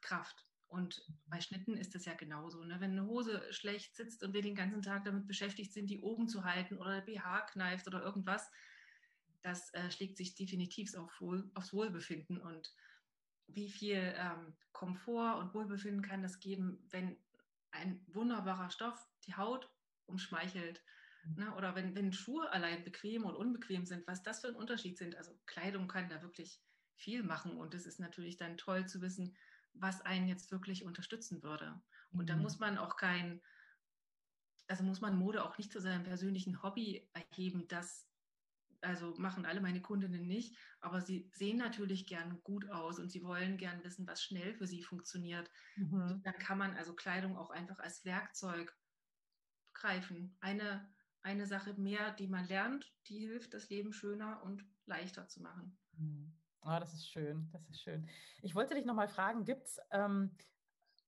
Kraft. 0.00 0.46
Und 0.68 1.02
bei 1.26 1.40
Schnitten 1.40 1.76
ist 1.76 1.94
das 1.94 2.04
ja 2.04 2.14
genauso. 2.14 2.64
Ne? 2.64 2.80
Wenn 2.80 2.92
eine 2.92 3.06
Hose 3.06 3.42
schlecht 3.52 3.96
sitzt 3.96 4.22
und 4.22 4.34
wir 4.34 4.42
den 4.42 4.56
ganzen 4.56 4.82
Tag 4.82 5.04
damit 5.04 5.26
beschäftigt 5.26 5.72
sind, 5.72 5.88
die 5.88 6.00
oben 6.00 6.28
zu 6.28 6.44
halten 6.44 6.78
oder 6.78 7.00
der 7.00 7.00
BH 7.00 7.42
kneift 7.52 7.86
oder 7.86 8.02
irgendwas, 8.02 8.50
das 9.42 9.72
äh, 9.74 9.90
schlägt 9.90 10.16
sich 10.16 10.34
definitiv 10.34 10.94
auf 10.96 11.20
Wohl, 11.20 11.50
aufs 11.54 11.72
Wohlbefinden. 11.72 12.38
Und 12.38 12.72
wie 13.46 13.70
viel 13.70 14.14
ähm, 14.16 14.56
Komfort 14.72 15.38
und 15.38 15.54
Wohlbefinden 15.54 16.02
kann 16.02 16.22
das 16.22 16.40
geben, 16.40 16.84
wenn 16.90 17.16
ein 17.70 18.04
wunderbarer 18.08 18.70
Stoff 18.70 19.08
die 19.26 19.34
Haut 19.34 19.70
umschmeichelt? 20.06 20.82
Mhm. 21.24 21.44
Ne? 21.44 21.54
Oder 21.54 21.74
wenn, 21.74 21.94
wenn 21.94 22.12
Schuhe 22.12 22.50
allein 22.52 22.84
bequem 22.84 23.24
und 23.24 23.36
unbequem 23.36 23.86
sind, 23.86 24.06
was 24.06 24.22
das 24.22 24.40
für 24.40 24.48
ein 24.48 24.56
Unterschied 24.56 24.98
sind. 24.98 25.16
Also 25.16 25.32
Kleidung 25.46 25.88
kann 25.88 26.08
da 26.08 26.22
wirklich 26.22 26.60
viel 26.96 27.22
machen. 27.22 27.56
Und 27.56 27.74
es 27.74 27.86
ist 27.86 28.00
natürlich 28.00 28.36
dann 28.36 28.56
toll 28.56 28.86
zu 28.86 29.00
wissen, 29.00 29.36
was 29.74 30.00
einen 30.02 30.28
jetzt 30.28 30.50
wirklich 30.52 30.84
unterstützen 30.84 31.42
würde. 31.42 31.80
Und 32.12 32.22
mhm. 32.22 32.26
da 32.26 32.36
muss 32.36 32.58
man 32.58 32.78
auch 32.78 32.96
kein, 32.96 33.42
also 34.68 34.84
muss 34.84 35.00
man 35.00 35.16
Mode 35.16 35.44
auch 35.44 35.58
nicht 35.58 35.72
zu 35.72 35.80
seinem 35.80 36.04
persönlichen 36.04 36.62
Hobby 36.62 37.08
erheben, 37.12 37.66
das 37.68 38.06
also 38.84 39.14
machen 39.16 39.46
alle 39.46 39.60
meine 39.60 39.82
Kundinnen 39.82 40.26
nicht, 40.26 40.56
aber 40.80 41.00
sie 41.00 41.30
sehen 41.34 41.58
natürlich 41.58 42.06
gern 42.06 42.40
gut 42.42 42.70
aus 42.70 42.98
und 42.98 43.10
sie 43.10 43.24
wollen 43.24 43.56
gern 43.56 43.82
wissen, 43.82 44.06
was 44.06 44.22
schnell 44.22 44.54
für 44.54 44.66
sie 44.66 44.82
funktioniert. 44.82 45.50
Mhm. 45.76 46.20
Dann 46.22 46.38
kann 46.38 46.58
man 46.58 46.76
also 46.76 46.94
Kleidung 46.94 47.36
auch 47.36 47.50
einfach 47.50 47.78
als 47.78 48.04
Werkzeug 48.04 48.76
greifen. 49.72 50.36
Eine, 50.40 50.88
eine 51.22 51.46
Sache 51.46 51.74
mehr, 51.74 52.12
die 52.12 52.28
man 52.28 52.46
lernt, 52.46 52.92
die 53.08 53.18
hilft, 53.18 53.54
das 53.54 53.68
Leben 53.70 53.92
schöner 53.92 54.42
und 54.42 54.64
leichter 54.86 55.28
zu 55.28 55.42
machen. 55.42 55.76
Mhm. 55.96 56.32
Oh, 56.66 56.78
das 56.78 56.94
ist 56.94 57.10
schön, 57.10 57.50
das 57.52 57.68
ist 57.68 57.82
schön. 57.82 58.08
Ich 58.40 58.54
wollte 58.54 58.74
dich 58.74 58.86
nochmal 58.86 59.08
fragen, 59.08 59.44
gibt 59.44 59.66
es 59.66 59.78
ähm, 59.90 60.34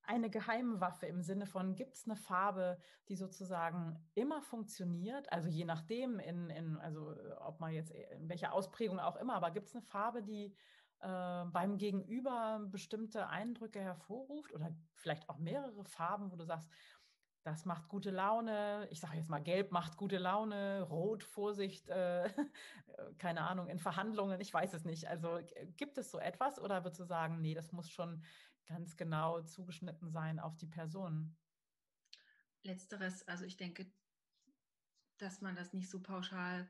eine 0.07 0.31
Geheimwaffe 0.31 1.07
im 1.07 1.23
Sinne 1.23 1.47
von, 1.47 1.75
gibt 1.75 1.97
es 1.97 2.05
eine 2.07 2.17
Farbe, 2.17 2.79
die 3.09 3.17
sozusagen 3.17 3.99
immer 4.15 4.43
funktioniert? 4.43 5.33
Also 5.33 5.49
je 5.49 5.65
nachdem, 5.65 6.19
in, 6.19 6.51
in, 6.51 6.79
also 6.79 7.15
ob 7.41 7.61
man 7.61 7.73
jetzt 7.73 7.91
in 7.91 8.29
welcher 8.29 8.53
Ausprägung 8.53 8.99
auch 9.01 9.17
immer, 9.17 9.35
aber 9.35 9.51
gibt 9.51 9.69
es 9.69 9.75
eine 9.75 9.83
Farbe, 9.83 10.23
die 10.23 10.55
äh, 11.01 11.45
beim 11.47 11.77
Gegenüber 11.77 12.61
bestimmte 12.71 13.29
Eindrücke 13.29 13.81
hervorruft 13.81 14.53
oder 14.55 14.75
vielleicht 14.95 15.29
auch 15.29 15.39
mehrere 15.39 15.85
Farben, 15.85 16.33
wo 16.33 16.37
du 16.37 16.45
sagst, 16.45 16.71
das 17.47 17.65
macht 17.65 17.89
gute 17.89 18.11
Laune. 18.11 18.89
Ich 18.91 18.99
sage 18.99 19.19
jetzt 19.19 19.31
mal, 19.31 19.41
Gelb 19.41 19.71
macht 19.71 19.97
gute 19.97 20.19
Laune, 20.19 20.83
Rot, 20.83 21.23
Vorsicht, 21.23 21.89
äh, 21.89 22.29
keine 23.19 23.43
Ahnung, 23.43 23.69
in 23.69 23.79
Verhandlungen, 23.79 24.41
ich 24.41 24.53
weiß 24.53 24.75
es 24.75 24.85
nicht. 24.85 25.07
Also 25.07 25.39
gibt 25.77 25.97
es 25.97 26.11
so 26.11 26.19
etwas 26.19 26.59
oder 26.59 26.83
würdest 26.83 26.99
du 26.99 27.05
sagen, 27.05 27.41
nee, 27.41 27.55
das 27.55 27.71
muss 27.71 27.89
schon 27.89 28.25
ganz 28.67 28.97
genau 28.97 29.43
zugeschnitten 29.43 30.11
sein 30.11 30.39
auf 30.39 30.57
die 30.57 30.67
Person? 30.67 31.37
Letzteres, 32.63 33.27
also 33.29 33.45
ich 33.45 33.57
denke, 33.57 33.91
dass 35.19 35.41
man 35.41 35.57
das 35.57 35.73
nicht 35.73 35.89
so 35.89 36.01
pauschal 36.01 36.69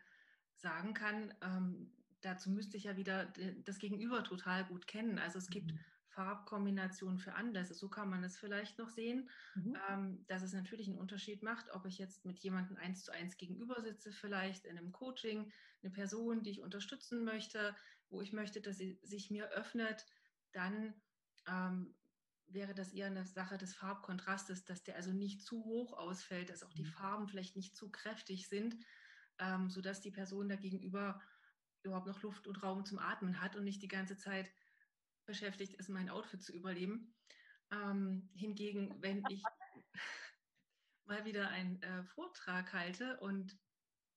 sagen 0.54 0.94
kann. 0.94 1.34
Ähm, 1.42 1.92
dazu 2.20 2.50
müsste 2.50 2.76
ich 2.76 2.84
ja 2.84 2.96
wieder 2.96 3.32
das 3.64 3.78
Gegenüber 3.78 4.24
total 4.24 4.64
gut 4.64 4.86
kennen. 4.86 5.18
Also 5.18 5.38
es 5.38 5.48
gibt 5.48 5.72
mhm. 5.72 5.80
Farbkombinationen 6.08 7.18
für 7.18 7.34
Anlässe. 7.34 7.74
So 7.74 7.88
kann 7.88 8.08
man 8.08 8.24
es 8.24 8.38
vielleicht 8.38 8.78
noch 8.78 8.88
sehen, 8.88 9.28
mhm. 9.54 9.76
ähm, 9.90 10.24
dass 10.28 10.42
es 10.42 10.52
natürlich 10.52 10.88
einen 10.88 10.98
Unterschied 10.98 11.42
macht, 11.42 11.70
ob 11.72 11.84
ich 11.84 11.98
jetzt 11.98 12.24
mit 12.24 12.38
jemandem 12.38 12.76
eins 12.76 13.04
zu 13.04 13.12
eins 13.12 13.36
gegenüber 13.36 13.82
sitze, 13.82 14.12
vielleicht 14.12 14.64
in 14.64 14.78
einem 14.78 14.92
Coaching, 14.92 15.52
eine 15.82 15.92
Person, 15.92 16.42
die 16.42 16.50
ich 16.50 16.62
unterstützen 16.62 17.24
möchte, 17.24 17.76
wo 18.08 18.22
ich 18.22 18.32
möchte, 18.32 18.60
dass 18.60 18.78
sie 18.78 18.98
sich 19.02 19.30
mir 19.30 19.48
öffnet, 19.50 20.06
dann 20.52 20.94
ähm, 21.46 21.94
wäre 22.48 22.74
das 22.74 22.92
eher 22.92 23.06
eine 23.06 23.24
Sache 23.24 23.58
des 23.58 23.74
Farbkontrastes, 23.74 24.64
dass 24.64 24.82
der 24.82 24.96
also 24.96 25.12
nicht 25.12 25.42
zu 25.42 25.64
hoch 25.64 25.92
ausfällt, 25.92 26.50
dass 26.50 26.62
auch 26.62 26.72
die 26.72 26.84
mhm. 26.84 26.92
Farben 26.92 27.28
vielleicht 27.28 27.56
nicht 27.56 27.76
zu 27.76 27.90
kräftig 27.90 28.48
sind, 28.48 28.76
ähm, 29.38 29.70
sodass 29.70 30.00
die 30.00 30.10
Person 30.10 30.48
da 30.48 30.56
gegenüber 30.56 31.20
überhaupt 31.82 32.06
noch 32.06 32.22
Luft 32.22 32.46
und 32.46 32.62
Raum 32.62 32.84
zum 32.84 32.98
Atmen 32.98 33.40
hat 33.40 33.56
und 33.56 33.64
nicht 33.64 33.82
die 33.82 33.88
ganze 33.88 34.16
Zeit 34.16 34.50
beschäftigt 35.24 35.74
ist, 35.74 35.88
mein 35.88 36.08
Outfit 36.08 36.42
zu 36.42 36.52
überleben. 36.52 37.14
Ähm, 37.72 38.30
hingegen, 38.34 39.02
wenn 39.02 39.22
ich 39.28 39.42
mal 41.04 41.24
wieder 41.24 41.48
einen 41.48 41.82
äh, 41.82 42.04
Vortrag 42.04 42.72
halte 42.72 43.18
und 43.20 43.58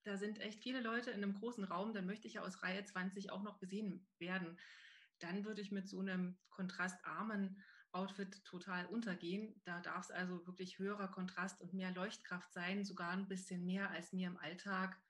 da 0.04 0.18
sind 0.18 0.40
echt 0.40 0.62
viele 0.62 0.82
Leute 0.82 1.12
in 1.12 1.24
einem 1.24 1.34
großen 1.34 1.64
Raum, 1.64 1.94
dann 1.94 2.06
möchte 2.06 2.28
ich 2.28 2.36
ja 2.36 2.42
aus 2.42 2.64
Reihe 2.64 2.84
20 2.84 3.32
auch 3.32 3.44
noch 3.44 3.60
gesehen 3.60 4.08
werden 4.18 4.58
dann 5.20 5.46
würde 5.46 5.62
ich 5.62 5.72
mit 5.72 5.88
so 5.88 6.00
einem 6.00 6.38
kontrastarmen 6.50 7.62
Outfit 7.92 8.44
total 8.46 8.86
untergehen. 8.86 9.60
Da 9.66 9.82
darf 9.82 10.06
es 10.06 10.12
also 10.12 10.46
wirklich 10.46 10.78
höherer 10.80 11.08
Kontrast 11.08 11.60
und 11.62 11.74
mehr 11.74 11.92
Leuchtkraft 11.92 12.54
sein, 12.54 12.86
sogar 12.86 13.12
ein 13.12 13.28
bisschen 13.28 13.66
mehr, 13.66 13.90
als 13.92 14.14
mir 14.14 14.28
im 14.28 14.38
Alltag 14.38 15.02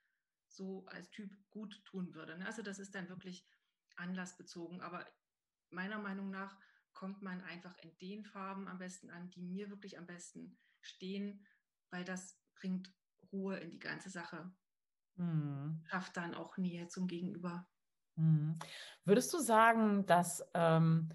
so 0.48 0.86
als 0.86 1.10
Typ 1.10 1.30
gut 1.50 1.84
tun 1.84 2.14
würde. 2.14 2.38
Ne? 2.38 2.46
Also 2.46 2.62
das 2.62 2.78
ist 2.78 2.94
dann 2.94 3.08
wirklich 3.08 3.46
anlassbezogen. 3.96 4.80
Aber 4.80 5.06
meiner 5.70 5.98
Meinung 5.98 6.30
nach 6.30 6.58
kommt 6.92 7.22
man 7.22 7.40
einfach 7.42 7.76
in 7.78 7.96
den 7.98 8.24
Farben 8.24 8.66
am 8.66 8.78
besten 8.78 9.10
an, 9.10 9.30
die 9.30 9.42
mir 9.42 9.70
wirklich 9.70 9.98
am 9.98 10.06
besten 10.06 10.58
stehen, 10.80 11.46
weil 11.90 12.04
das 12.04 12.40
bringt 12.54 12.92
Ruhe 13.32 13.58
in 13.58 13.70
die 13.70 13.78
ganze 13.78 14.10
Sache. 14.10 14.52
Mhm. 15.16 15.84
Schafft 15.84 16.16
dann 16.16 16.34
auch 16.34 16.56
Nähe 16.56 16.88
zum 16.88 17.06
Gegenüber. 17.06 17.68
Mhm. 18.20 18.56
Würdest 19.04 19.32
du 19.32 19.38
sagen, 19.38 20.06
dass 20.06 20.46
ähm, 20.54 21.08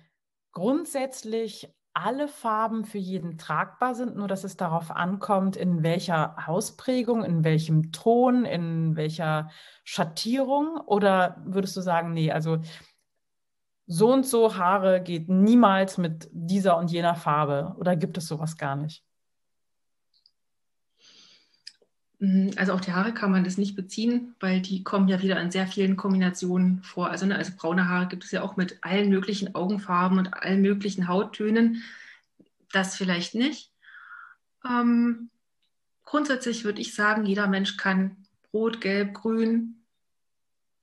grundsätzlich 0.52 1.70
alle 1.94 2.28
Farben 2.28 2.84
für 2.84 2.98
jeden 2.98 3.38
tragbar 3.38 3.96
sind, 3.96 4.18
nur 4.18 4.28
dass 4.28 4.44
es 4.44 4.58
darauf 4.58 4.92
ankommt, 4.92 5.56
in 5.56 5.82
welcher 5.82 6.50
Ausprägung, 6.50 7.24
in 7.24 7.46
welchem 7.46 7.94
Ton, 7.94 8.44
in 8.44 8.98
welcher 8.98 9.50
Schattierung? 9.86 10.78
Oder 10.78 11.42
würdest 11.46 11.78
du 11.78 11.82
sagen, 11.82 12.12
nee, 12.14 12.32
also 12.32 12.58
so 13.88 14.12
und 14.12 14.26
so 14.26 14.58
Haare 14.58 15.02
geht 15.02 15.30
niemals 15.30 15.98
mit 15.98 16.28
dieser 16.34 16.78
und 16.78 16.92
jener 16.92 17.16
Farbe? 17.16 17.76
Oder 17.78 17.96
gibt 17.96 18.18
es 18.18 18.28
sowas 18.28 18.58
gar 18.58 18.76
nicht? 18.76 19.06
Mhm, 20.98 22.05
also 22.56 22.74
auf 22.74 22.82
die 22.82 22.94
Haare 22.94 23.14
kann 23.14 23.32
man 23.32 23.44
das 23.44 23.58
nicht 23.58 23.76
beziehen, 23.76 24.36
weil 24.40 24.62
die 24.62 24.84
kommen 24.84 25.08
ja 25.08 25.22
wieder 25.22 25.40
in 25.42 25.52
sehr 25.52 25.68
vielen 25.68 25.98
Kombinationen 25.98 26.82
vor. 26.82 27.10
Also, 27.10 27.26
ne, 27.26 27.36
also 27.36 27.52
braune 27.58 27.90
Haare 27.90 28.08
gibt 28.08 28.24
es 28.24 28.32
ja 28.32 28.42
auch 28.42 28.56
mit 28.56 28.78
allen 28.82 29.10
möglichen 29.10 29.54
Augenfarben 29.54 30.18
und 30.18 30.34
allen 30.34 30.62
möglichen 30.62 31.08
Hauttönen. 31.08 31.84
Das 32.72 32.96
vielleicht 32.96 33.36
nicht. 33.36 33.72
Ähm, 34.68 35.30
grundsätzlich 36.04 36.64
würde 36.64 36.82
ich 36.82 36.96
sagen, 36.96 37.26
jeder 37.26 37.48
Mensch 37.48 37.78
kann 37.78 38.16
Rot, 38.54 38.82
Gelb, 38.82 39.14
Grün 39.14 39.76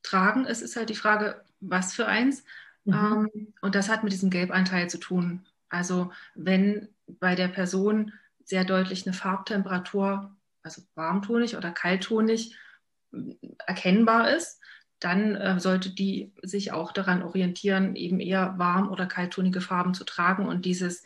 tragen. 0.02 0.44
Es 0.44 0.60
ist 0.60 0.76
halt 0.76 0.90
die 0.90 0.94
Frage, 0.94 1.42
was 1.60 1.94
für 1.94 2.06
eins. 2.06 2.44
Mhm. 2.84 2.94
Ähm, 2.94 3.52
und 3.62 3.74
das 3.74 3.88
hat 3.88 4.04
mit 4.04 4.12
diesem 4.12 4.30
Gelbanteil 4.30 4.90
zu 4.90 4.98
tun. 4.98 5.46
Also 5.68 6.12
wenn 6.34 6.88
bei 7.06 7.34
der 7.34 7.48
Person 7.48 8.12
sehr 8.44 8.64
deutlich 8.64 9.06
eine 9.06 9.14
Farbtemperatur, 9.14 10.30
also 10.62 10.82
warmtonig 10.94 11.56
oder 11.56 11.70
kalttonig, 11.70 12.56
erkennbar 13.66 14.30
ist, 14.30 14.60
dann 14.98 15.34
äh, 15.34 15.60
sollte 15.60 15.90
die 15.90 16.32
sich 16.42 16.72
auch 16.72 16.92
daran 16.92 17.22
orientieren, 17.22 17.96
eben 17.96 18.20
eher 18.20 18.54
warm- 18.58 18.90
oder 18.90 19.06
kalttonige 19.06 19.60
Farben 19.60 19.94
zu 19.94 20.04
tragen. 20.04 20.46
Und 20.46 20.64
dieses, 20.64 21.02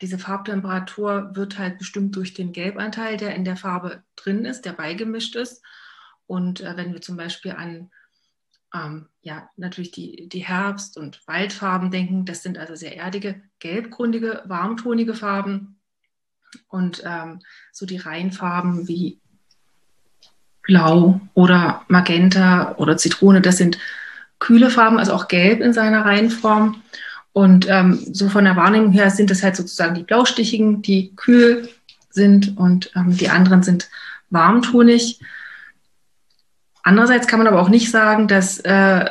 diese 0.00 0.18
Farbtemperatur 0.18 1.34
wird 1.34 1.58
halt 1.58 1.78
bestimmt 1.78 2.14
durch 2.16 2.34
den 2.34 2.52
Gelbanteil, 2.52 3.16
der 3.16 3.34
in 3.34 3.44
der 3.44 3.56
Farbe 3.56 4.04
drin 4.16 4.44
ist, 4.44 4.62
der 4.62 4.72
beigemischt 4.72 5.36
ist. 5.36 5.62
Und 6.26 6.60
äh, 6.60 6.76
wenn 6.76 6.92
wir 6.92 7.00
zum 7.00 7.16
Beispiel 7.16 7.52
an 7.52 7.90
ähm, 8.74 9.08
ja, 9.22 9.48
natürlich 9.56 9.92
die, 9.92 10.28
die 10.28 10.44
Herbst- 10.44 10.98
und 10.98 11.26
Waldfarben 11.26 11.90
denken, 11.90 12.24
das 12.24 12.42
sind 12.42 12.58
also 12.58 12.74
sehr 12.74 12.96
erdige, 12.96 13.40
gelbgründige, 13.60 14.42
warmtonige 14.46 15.14
Farben. 15.14 15.80
Und 16.68 17.02
ähm, 17.04 17.40
so 17.72 17.86
die 17.86 17.96
Reihenfarben 17.96 18.88
wie 18.88 19.18
Blau 20.62 21.20
oder 21.34 21.82
Magenta 21.88 22.74
oder 22.76 22.96
Zitrone, 22.96 23.40
das 23.40 23.58
sind 23.58 23.78
kühle 24.38 24.70
Farben, 24.70 24.98
also 24.98 25.12
auch 25.12 25.28
Gelb 25.28 25.60
in 25.60 25.72
seiner 25.72 26.04
Reihenform. 26.04 26.82
Und 27.32 27.66
ähm, 27.68 27.98
so 28.12 28.28
von 28.28 28.44
der 28.44 28.56
Wahrnehmung 28.56 28.92
her 28.92 29.10
sind 29.10 29.30
es 29.30 29.42
halt 29.42 29.56
sozusagen 29.56 29.94
die 29.94 30.04
blaustichigen, 30.04 30.82
die 30.82 31.14
kühl 31.16 31.68
sind 32.10 32.56
und 32.56 32.92
ähm, 32.94 33.16
die 33.16 33.28
anderen 33.28 33.62
sind 33.62 33.90
warmtonig. 34.30 35.20
Andererseits 36.82 37.26
kann 37.26 37.38
man 37.38 37.48
aber 37.48 37.60
auch 37.60 37.70
nicht 37.70 37.90
sagen, 37.90 38.28
dass 38.28 38.60
äh, 38.60 39.06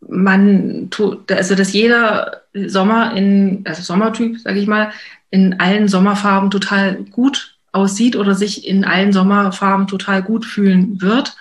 man 0.00 0.90
also 1.30 1.54
dass 1.54 1.72
jeder 1.72 2.42
Sommer 2.54 3.14
in, 3.14 3.64
also 3.66 3.82
Sommertyp, 3.82 4.38
sage 4.38 4.60
ich 4.60 4.66
mal, 4.66 4.92
in 5.30 5.60
allen 5.60 5.88
Sommerfarben 5.88 6.50
total 6.50 6.96
gut 7.04 7.56
aussieht 7.72 8.16
oder 8.16 8.34
sich 8.34 8.66
in 8.66 8.84
allen 8.84 9.12
Sommerfarben 9.12 9.86
total 9.86 10.22
gut 10.22 10.44
fühlen 10.44 11.00
wird, 11.00 11.36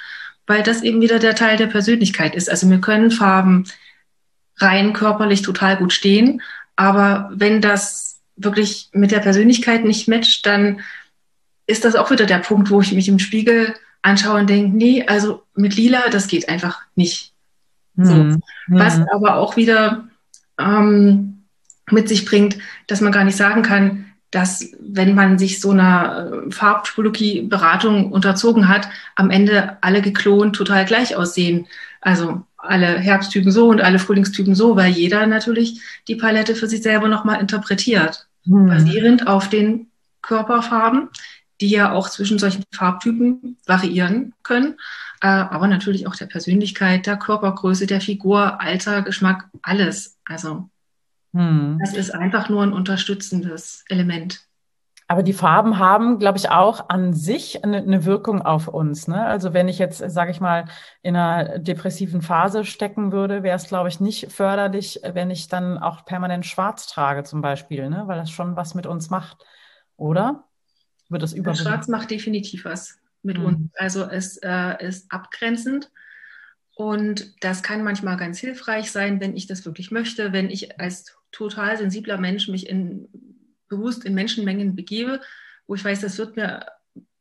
weil 0.45 0.63
das 0.63 0.82
eben 0.84 1.02
wieder 1.02 1.19
der 1.19 1.36
Teil 1.36 1.58
der 1.58 1.67
Persönlichkeit 1.67 2.36
ist. 2.36 2.50
Also 2.50 2.69
wir 2.69 2.80
können 2.80 3.12
Farben 3.12 3.65
rein 4.58 4.93
körperlich 4.93 5.41
total 5.41 5.78
gut 5.78 5.93
stehen, 5.93 6.41
aber 6.76 7.30
wenn 7.34 7.62
das 7.62 8.19
wirklich 8.36 8.89
mit 8.91 9.12
der 9.12 9.19
Persönlichkeit 9.19 9.84
nicht 9.84 10.08
matcht, 10.08 10.45
dann 10.45 10.82
ist 11.65 11.86
das 11.86 11.95
auch 11.95 12.12
wieder 12.12 12.26
der 12.26 12.39
Punkt, 12.39 12.69
wo 12.69 12.82
ich 12.82 12.93
mich 12.93 13.08
im 13.08 13.19
Spiegel 13.19 13.76
anschaue 14.02 14.39
und 14.39 14.50
denke, 14.50 14.76
nee, 14.76 15.06
also 15.06 15.43
mit 15.56 15.76
lila, 15.76 16.10
das 16.10 16.28
geht 16.28 16.47
einfach 16.50 16.82
nicht. 16.95 17.34
So. 17.97 18.13
Mhm. 18.13 18.41
Was 18.67 19.00
aber 19.12 19.36
auch 19.36 19.58
wieder 19.58 20.08
ähm, 20.60 21.37
mit 21.91 22.10
sich 22.10 22.26
bringt, 22.26 22.58
dass 22.88 23.02
man 23.02 23.12
gar 23.12 23.23
nicht 23.23 23.38
sagen 23.38 23.62
kann, 23.62 24.06
dass 24.32 24.71
wenn 24.80 25.15
man 25.15 25.39
sich 25.39 25.62
so 25.62 25.71
einer 25.71 26.45
äh, 26.47 26.52
Farbtypologie-Beratung 26.52 28.12
unterzogen 28.12 28.67
hat, 28.67 28.89
am 29.15 29.30
Ende 29.30 29.78
alle 29.82 30.02
geklont 30.02 30.56
total 30.56 30.86
gleich 30.86 31.15
aussehen. 31.15 31.67
Also 32.02 32.43
alle 32.58 33.00
Herbsttypen 33.00 33.52
so 33.52 33.69
und 33.69 33.82
alle 33.82 34.00
Frühlingstypen 34.00 34.54
so, 34.54 34.76
weil 34.76 34.91
jeder 34.91 35.26
natürlich 35.28 35.82
die 36.08 36.15
Palette 36.15 36.56
für 36.56 36.67
sich 36.67 36.84
selber 36.84 37.08
nochmal 37.08 37.39
interpretiert, 37.39 38.28
hm. 38.43 38.67
basierend 38.67 39.28
auf 39.28 39.50
den 39.50 39.88
Körperfarben, 40.21 41.08
die 41.62 41.69
ja 41.69 41.93
auch 41.93 42.10
zwischen 42.10 42.38
solchen 42.38 42.63
Farbtypen 42.73 43.58
variieren 43.65 44.34
können, 44.43 44.76
äh, 45.21 45.28
aber 45.28 45.67
natürlich 45.67 46.06
auch 46.06 46.15
der 46.15 46.26
Persönlichkeit, 46.26 47.06
der 47.06 47.17
Körpergröße, 47.17 47.88
der 47.88 48.02
Figur, 48.02 48.60
Alter, 48.62 49.04
Geschmack, 49.04 49.50
alles. 49.62 50.17
Also 50.26 50.69
hm. 51.38 51.78
Das 51.80 51.93
ist 51.93 52.12
einfach 52.12 52.50
nur 52.50 52.63
ein 52.63 52.73
unterstützendes 52.73 53.84
Element. 53.89 54.41
Aber 55.10 55.23
die 55.23 55.34
Farben 55.34 55.80
haben, 55.80 56.19
glaube 56.19 56.38
ich, 56.38 56.50
auch 56.50 56.89
an 56.89 57.13
sich 57.13 57.63
eine, 57.63 57.78
eine 57.78 58.04
Wirkung 58.04 58.41
auf 58.41 58.67
uns. 58.67 59.08
Ne? 59.08 59.23
Also 59.23 59.54
wenn 59.54 59.69
ich 59.69 59.80
jetzt, 59.80 60.00
sage 60.00 60.32
ich 60.32 60.41
mal, 60.41 60.65
in 61.02 61.15
einer 61.15 61.60
depressiven 61.60 62.21
Phase 62.21 62.65
stecken 62.65 63.13
würde, 63.13 63.41
wäre 63.41 63.56
es, 63.56 63.69
glaube 63.69 63.88
ich, 63.88 64.02
nicht 64.02 64.32
förderlich, 64.34 65.00
wenn 65.04 65.32
ich 65.32 65.47
dann 65.47 65.78
auch 65.78 66.04
permanent 66.04 66.45
schwarz 66.45 66.88
trage 66.88 67.23
zum 67.23 67.41
Beispiel, 67.41 67.89
ne? 67.89 68.04
weil 68.08 68.17
das 68.17 68.32
schon 68.32 68.58
was 68.58 68.76
mit 68.76 68.86
uns 68.86 69.10
macht, 69.10 69.45
oder? 69.95 70.43
Wird 71.08 71.23
das 71.23 71.32
über 71.32 71.56
Schwarz 71.56 71.88
macht 71.88 72.12
definitiv 72.12 72.65
was 72.65 72.97
mit 73.23 73.38
mhm. 73.38 73.45
uns. 73.45 73.71
Also 73.76 74.04
es 74.04 74.38
äh, 74.38 74.86
ist 74.86 75.10
abgrenzend 75.10 75.89
und 76.76 77.43
das 77.43 77.63
kann 77.63 77.84
manchmal 77.84 78.17
ganz 78.17 78.39
hilfreich 78.39 78.91
sein, 78.91 79.21
wenn 79.21 79.38
ich 79.38 79.47
das 79.47 79.65
wirklich 79.65 79.89
möchte, 79.89 80.34
wenn 80.34 80.50
ich 80.50 80.82
als 80.82 81.17
total 81.32 81.78
sensibler 81.78 82.18
Mensch 82.18 82.48
mich 82.48 82.68
in, 82.68 83.10
bewusst 83.68 84.06
in 84.06 84.13
Menschenmengen 84.13 84.76
begebe, 84.76 85.22
wo 85.68 85.76
ich 85.76 85.84
weiß, 85.84 86.02
das 86.02 86.18
wird 86.18 86.36
mir 86.36 86.66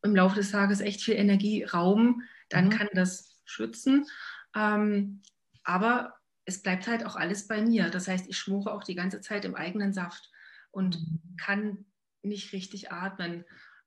im 0.03 0.15
Laufe 0.15 0.37
des 0.37 0.53
Tages 0.53 0.81
echt 0.81 1.03
viel 1.03 1.15
Energie 1.15 1.65
rauben, 1.65 2.23
dann 2.49 2.67
mhm. 2.67 2.71
kann 2.71 2.89
das 2.95 3.41
schützen. 3.45 4.07
Ähm, 4.55 5.23
aber 5.65 6.15
es 6.45 6.63
bleibt 6.63 6.87
halt 6.87 7.05
auch 7.05 7.17
alles 7.17 7.49
bei 7.49 7.61
mir. 7.61 7.91
Das 7.91 8.07
heißt, 8.07 8.29
ich 8.29 8.39
schmore 8.39 8.73
auch 8.73 8.85
die 8.85 8.95
ganze 8.95 9.21
Zeit 9.21 9.45
im 9.45 9.57
eigenen 9.57 9.93
Saft 9.93 10.31
und 10.71 11.01
mhm. 11.01 11.37
kann 11.37 11.85
nicht 12.23 12.53
richtig 12.53 12.93
atmen. 12.93 13.45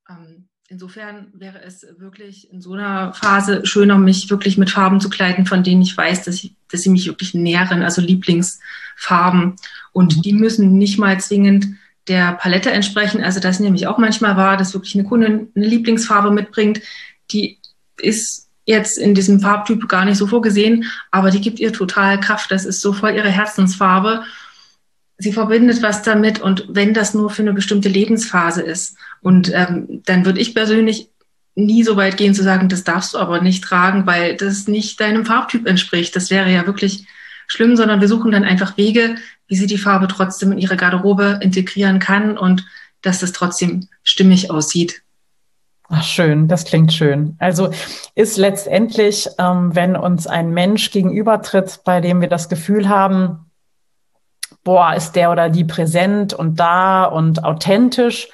Ähm, 0.09 0.49
insofern 0.69 1.27
wäre 1.33 1.61
es 1.63 1.85
wirklich 1.97 2.51
in 2.53 2.61
so 2.61 2.73
einer 2.73 3.13
Phase 3.13 3.65
schöner, 3.65 3.97
mich 3.97 4.29
wirklich 4.29 4.57
mit 4.57 4.69
Farben 4.69 5.01
zu 5.01 5.09
kleiden, 5.09 5.45
von 5.45 5.63
denen 5.63 5.81
ich 5.81 5.97
weiß, 5.97 6.23
dass, 6.23 6.35
ich, 6.35 6.53
dass 6.71 6.83
sie 6.83 6.89
mich 6.89 7.07
wirklich 7.07 7.33
nähren, 7.33 7.81
also 7.81 8.01
Lieblingsfarben. 8.01 9.55
Und 9.91 10.17
mhm. 10.17 10.21
die 10.21 10.33
müssen 10.33 10.77
nicht 10.77 10.99
mal 10.99 11.19
zwingend 11.19 11.67
der 12.07 12.33
Palette 12.33 12.71
entsprechen. 12.71 13.23
Also 13.23 13.39
das 13.39 13.59
nehme 13.59 13.75
ich 13.75 13.87
auch 13.87 13.97
manchmal 13.97 14.37
wahr, 14.37 14.57
dass 14.57 14.73
wirklich 14.73 14.95
eine 14.95 15.05
Kundin 15.05 15.49
eine 15.55 15.65
Lieblingsfarbe 15.65 16.31
mitbringt, 16.31 16.81
die 17.31 17.59
ist 17.99 18.47
jetzt 18.65 18.99
in 18.99 19.15
diesem 19.15 19.39
Farbtyp 19.39 19.87
gar 19.89 20.05
nicht 20.05 20.17
so 20.17 20.27
vorgesehen, 20.27 20.85
aber 21.09 21.31
die 21.31 21.41
gibt 21.41 21.59
ihr 21.59 21.73
total 21.73 22.19
Kraft. 22.19 22.51
Das 22.51 22.65
ist 22.65 22.81
so 22.81 22.93
voll 22.93 23.15
ihre 23.15 23.29
Herzensfarbe 23.29 24.23
sie 25.19 25.33
verbindet 25.33 25.83
was 25.83 26.01
damit 26.01 26.41
und 26.41 26.65
wenn 26.69 26.93
das 26.93 27.13
nur 27.13 27.29
für 27.29 27.41
eine 27.41 27.53
bestimmte 27.53 27.89
Lebensphase 27.89 28.61
ist. 28.61 28.97
Und 29.21 29.51
ähm, 29.53 30.01
dann 30.05 30.25
würde 30.25 30.39
ich 30.39 30.55
persönlich 30.55 31.09
nie 31.55 31.83
so 31.83 31.97
weit 31.97 32.17
gehen 32.17 32.33
zu 32.33 32.41
sagen, 32.41 32.69
das 32.69 32.85
darfst 32.85 33.13
du 33.13 33.17
aber 33.19 33.41
nicht 33.41 33.63
tragen, 33.63 34.07
weil 34.07 34.37
das 34.37 34.67
nicht 34.67 34.99
deinem 34.99 35.25
Farbtyp 35.25 35.67
entspricht. 35.67 36.15
Das 36.15 36.31
wäre 36.31 36.49
ja 36.49 36.65
wirklich 36.65 37.05
schlimm, 37.47 37.75
sondern 37.75 37.99
wir 37.99 38.07
suchen 38.07 38.31
dann 38.31 38.45
einfach 38.45 38.77
Wege, 38.77 39.15
wie 39.47 39.55
sie 39.55 39.67
die 39.67 39.77
Farbe 39.77 40.07
trotzdem 40.07 40.53
in 40.53 40.57
ihre 40.57 40.77
Garderobe 40.77 41.39
integrieren 41.41 41.99
kann 41.99 42.37
und 42.37 42.65
dass 43.01 43.19
das 43.19 43.33
trotzdem 43.33 43.87
stimmig 44.03 44.49
aussieht. 44.49 45.01
Ach, 45.89 46.03
schön, 46.03 46.47
das 46.47 46.65
klingt 46.65 46.93
schön. 46.93 47.35
Also 47.39 47.71
ist 48.13 48.37
letztendlich, 48.37 49.27
ähm, 49.39 49.75
wenn 49.75 49.95
uns 49.95 50.27
ein 50.27 50.51
Mensch 50.51 50.91
gegenübertritt, 50.91 51.79
bei 51.83 51.99
dem 51.99 52.21
wir 52.21 52.29
das 52.29 52.47
Gefühl 52.47 52.87
haben, 52.87 53.48
boah, 54.69 54.93
ist 54.93 55.15
der 55.15 55.31
oder 55.31 55.49
die 55.49 55.63
präsent 55.63 56.31
und 56.31 56.59
da 56.59 57.05
und 57.05 57.43
authentisch, 57.43 58.29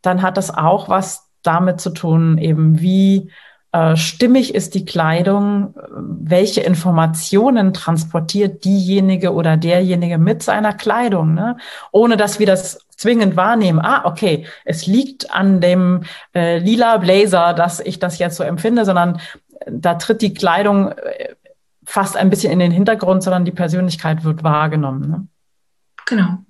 dann 0.00 0.22
hat 0.22 0.36
das 0.36 0.56
auch 0.56 0.88
was 0.88 1.28
damit 1.42 1.80
zu 1.80 1.90
tun, 1.90 2.38
eben 2.38 2.80
wie 2.80 3.32
äh, 3.72 3.96
stimmig 3.96 4.54
ist 4.54 4.76
die 4.76 4.84
Kleidung, 4.84 5.74
welche 5.90 6.60
Informationen 6.60 7.74
transportiert 7.74 8.64
diejenige 8.64 9.32
oder 9.32 9.56
derjenige 9.56 10.18
mit 10.18 10.44
seiner 10.44 10.72
Kleidung, 10.72 11.34
ne? 11.34 11.56
ohne 11.90 12.16
dass 12.16 12.38
wir 12.38 12.46
das 12.46 12.78
zwingend 12.96 13.36
wahrnehmen. 13.36 13.80
Ah, 13.80 14.02
okay, 14.04 14.46
es 14.64 14.86
liegt 14.86 15.34
an 15.34 15.60
dem 15.60 16.04
äh, 16.32 16.58
lila 16.58 16.98
Blazer, 16.98 17.54
dass 17.54 17.80
ich 17.80 17.98
das 17.98 18.20
jetzt 18.20 18.36
so 18.36 18.44
empfinde, 18.44 18.84
sondern 18.84 19.20
da 19.68 19.94
tritt 19.94 20.22
die 20.22 20.32
Kleidung 20.32 20.92
äh, 20.92 21.34
fast 21.82 22.16
ein 22.16 22.30
bisschen 22.30 22.52
in 22.52 22.60
den 22.60 22.70
Hintergrund, 22.70 23.24
sondern 23.24 23.44
die 23.44 23.50
Persönlichkeit 23.50 24.22
wird 24.22 24.44
wahrgenommen. 24.44 25.10
Ne? 25.10 25.26
Genau. 26.12 26.44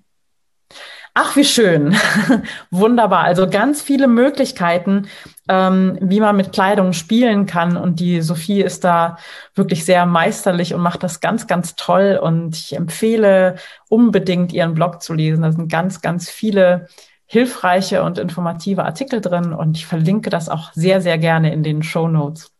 Ach, 1.14 1.36
wie 1.36 1.44
schön. 1.44 1.94
Wunderbar. 2.72 3.22
Also 3.22 3.48
ganz 3.48 3.80
viele 3.80 4.08
Möglichkeiten, 4.08 5.06
ähm, 5.48 5.98
wie 6.00 6.18
man 6.18 6.36
mit 6.36 6.52
Kleidung 6.52 6.94
spielen 6.94 7.46
kann. 7.46 7.76
Und 7.76 8.00
die 8.00 8.22
Sophie 8.22 8.60
ist 8.60 8.82
da 8.82 9.18
wirklich 9.54 9.84
sehr 9.84 10.04
meisterlich 10.04 10.74
und 10.74 10.80
macht 10.80 11.04
das 11.04 11.20
ganz, 11.20 11.46
ganz 11.46 11.76
toll. 11.76 12.18
Und 12.20 12.56
ich 12.56 12.74
empfehle 12.74 13.54
unbedingt 13.88 14.52
ihren 14.52 14.74
Blog 14.74 15.00
zu 15.00 15.14
lesen. 15.14 15.42
Da 15.42 15.52
sind 15.52 15.70
ganz, 15.70 16.00
ganz 16.00 16.28
viele 16.28 16.88
hilfreiche 17.26 18.02
und 18.02 18.18
informative 18.18 18.84
Artikel 18.84 19.20
drin. 19.20 19.52
Und 19.52 19.76
ich 19.76 19.86
verlinke 19.86 20.28
das 20.28 20.48
auch 20.48 20.72
sehr, 20.72 21.00
sehr 21.00 21.18
gerne 21.18 21.52
in 21.52 21.62
den 21.62 21.84
Show 21.84 22.08
Notes 22.08 22.50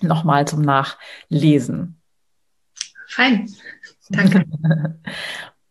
nochmal 0.00 0.48
zum 0.48 0.62
Nachlesen. 0.62 2.00
Fein. 3.08 3.46
Danke. 4.08 4.46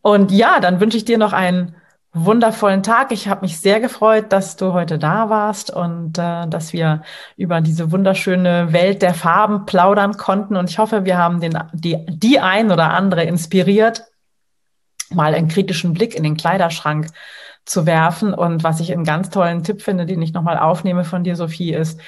Und 0.02 0.32
ja, 0.32 0.60
dann 0.60 0.80
wünsche 0.80 0.98
ich 0.98 1.06
dir 1.06 1.18
noch 1.18 1.34
einen 1.34 1.76
wundervollen 2.14 2.84
Tag. 2.84 3.12
Ich 3.12 3.28
habe 3.28 3.42
mich 3.42 3.60
sehr 3.60 3.80
gefreut, 3.80 4.32
dass 4.32 4.56
du 4.56 4.74
heute 4.74 4.98
da 4.98 5.30
warst 5.30 5.72
und 5.72 6.18
äh, 6.18 6.48
dass 6.48 6.74
wir 6.74 7.04
über 7.38 7.62
diese 7.62 7.92
wunderschöne 7.92 8.74
Welt 8.74 9.02
der 9.02 9.14
Farben 9.14 9.66
plaudern 9.66 10.18
konnten. 10.18 10.56
Und 10.56 10.70
ich 10.70 10.80
hoffe, 10.80 11.06
wir 11.06 11.18
haben 11.18 11.40
den, 11.40 11.58
die, 11.74 12.04
die 12.08 12.40
ein 12.40 12.72
oder 12.72 12.92
andere 12.92 13.24
inspiriert, 13.24 14.06
mal 15.12 15.36
einen 15.36 15.50
kritischen 15.50 15.94
Blick 15.94 16.16
in 16.16 16.24
den 16.24 16.38
Kleiderschrank 16.38 17.08
zu 17.66 17.86
werfen. 17.86 18.34
Und 18.34 18.64
was 18.64 18.80
ich 18.80 18.92
einen 18.92 19.04
ganz 19.04 19.30
tollen 19.30 19.64
Tipp 19.64 19.82
finde, 19.82 20.06
den 20.06 20.22
ich 20.22 20.34
nochmal 20.34 20.58
aufnehme 20.58 21.04
von 21.04 21.24
dir, 21.24 21.36
Sophie, 21.36 21.74
ist 21.74 22.00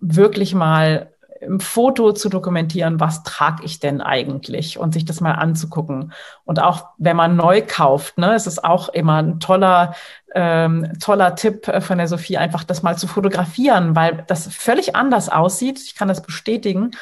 wirklich 0.00 0.54
mal 0.54 1.12
im 1.40 1.60
Foto 1.60 2.12
zu 2.12 2.28
dokumentieren, 2.28 3.00
was 3.00 3.22
trage 3.22 3.64
ich 3.64 3.78
denn 3.80 4.00
eigentlich 4.00 4.78
und 4.78 4.92
sich 4.92 5.04
das 5.04 5.20
mal 5.20 5.32
anzugucken. 5.32 6.12
Und 6.44 6.60
auch 6.60 6.88
wenn 6.98 7.16
man 7.16 7.36
neu 7.36 7.62
kauft, 7.66 8.18
ne, 8.18 8.34
es 8.34 8.46
ist 8.46 8.64
auch 8.64 8.88
immer 8.88 9.22
ein 9.22 9.40
toller, 9.40 9.94
ähm, 10.34 10.98
toller 11.00 11.34
Tipp 11.34 11.68
äh, 11.68 11.80
von 11.80 11.98
der 11.98 12.08
Sophie, 12.08 12.38
einfach 12.38 12.64
das 12.64 12.82
mal 12.82 12.96
zu 12.96 13.06
fotografieren, 13.06 13.96
weil 13.96 14.24
das 14.26 14.48
völlig 14.48 14.96
anders 14.96 15.28
aussieht. 15.28 15.80
Ich 15.80 15.94
kann 15.94 16.08
das 16.08 16.22
bestätigen, 16.22 16.92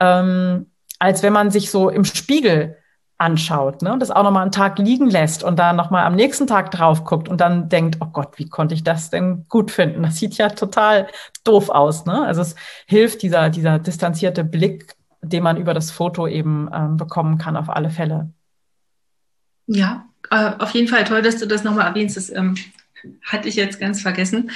ähm, 0.00 0.70
als 0.98 1.22
wenn 1.22 1.32
man 1.32 1.50
sich 1.50 1.70
so 1.70 1.88
im 1.88 2.04
Spiegel 2.04 2.76
anschaut 3.18 3.82
ne? 3.82 3.92
und 3.92 4.00
das 4.00 4.10
auch 4.10 4.24
nochmal 4.24 4.42
einen 4.42 4.52
Tag 4.52 4.78
liegen 4.78 5.08
lässt 5.08 5.44
und 5.44 5.58
dann 5.58 5.76
nochmal 5.76 6.04
am 6.04 6.16
nächsten 6.16 6.46
Tag 6.46 6.70
drauf 6.70 7.04
guckt 7.04 7.28
und 7.28 7.40
dann 7.40 7.68
denkt, 7.68 7.98
oh 8.00 8.06
Gott, 8.06 8.38
wie 8.38 8.48
konnte 8.48 8.74
ich 8.74 8.82
das 8.82 9.10
denn 9.10 9.46
gut 9.48 9.70
finden? 9.70 10.02
Das 10.02 10.16
sieht 10.16 10.36
ja 10.36 10.48
total 10.48 11.06
doof 11.44 11.68
aus. 11.68 12.06
Ne? 12.06 12.24
Also 12.26 12.42
es 12.42 12.56
hilft 12.86 13.22
dieser, 13.22 13.50
dieser 13.50 13.78
distanzierte 13.78 14.42
Blick, 14.44 14.94
den 15.22 15.42
man 15.42 15.56
über 15.56 15.74
das 15.74 15.90
Foto 15.90 16.26
eben 16.26 16.68
ähm, 16.74 16.96
bekommen 16.96 17.38
kann, 17.38 17.56
auf 17.56 17.70
alle 17.70 17.90
Fälle. 17.90 18.30
Ja, 19.66 20.06
äh, 20.30 20.52
auf 20.58 20.70
jeden 20.72 20.88
Fall 20.88 21.04
toll, 21.04 21.22
dass 21.22 21.38
du 21.38 21.46
das 21.46 21.64
nochmal 21.64 21.86
erwähnst. 21.86 22.16
Das 22.16 22.30
ähm, 22.30 22.56
hatte 23.22 23.48
ich 23.48 23.54
jetzt 23.54 23.80
ganz 23.80 24.02
vergessen. 24.02 24.50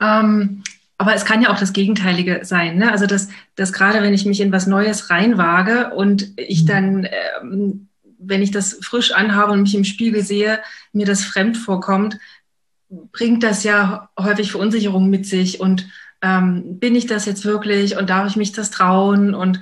Ähm, 0.00 0.62
aber 0.98 1.14
es 1.14 1.24
kann 1.24 1.42
ja 1.42 1.52
auch 1.52 1.58
das 1.58 1.72
Gegenteilige 1.72 2.40
sein. 2.42 2.78
Ne? 2.78 2.90
Also, 2.90 3.06
dass, 3.06 3.28
dass 3.54 3.72
gerade 3.72 4.02
wenn 4.02 4.14
ich 4.14 4.24
mich 4.24 4.40
in 4.40 4.52
was 4.52 4.66
Neues 4.66 5.10
reinwage 5.10 5.92
und 5.94 6.32
ich 6.36 6.62
mhm. 6.62 6.66
dann, 6.66 7.08
ähm, 7.42 7.88
wenn 8.18 8.42
ich 8.42 8.50
das 8.50 8.78
frisch 8.82 9.12
anhabe 9.12 9.52
und 9.52 9.62
mich 9.62 9.74
im 9.74 9.84
Spiegel 9.84 10.22
sehe, 10.22 10.60
mir 10.92 11.06
das 11.06 11.24
fremd 11.24 11.56
vorkommt, 11.58 12.18
bringt 12.88 13.42
das 13.42 13.62
ja 13.62 14.08
häufig 14.18 14.50
Verunsicherung 14.50 15.10
mit 15.10 15.26
sich. 15.26 15.60
Und 15.60 15.86
ähm, 16.22 16.78
bin 16.78 16.94
ich 16.94 17.06
das 17.06 17.26
jetzt 17.26 17.44
wirklich 17.44 17.98
und 17.98 18.08
darf 18.08 18.28
ich 18.28 18.36
mich 18.36 18.52
das 18.52 18.70
trauen? 18.70 19.34
Und 19.34 19.60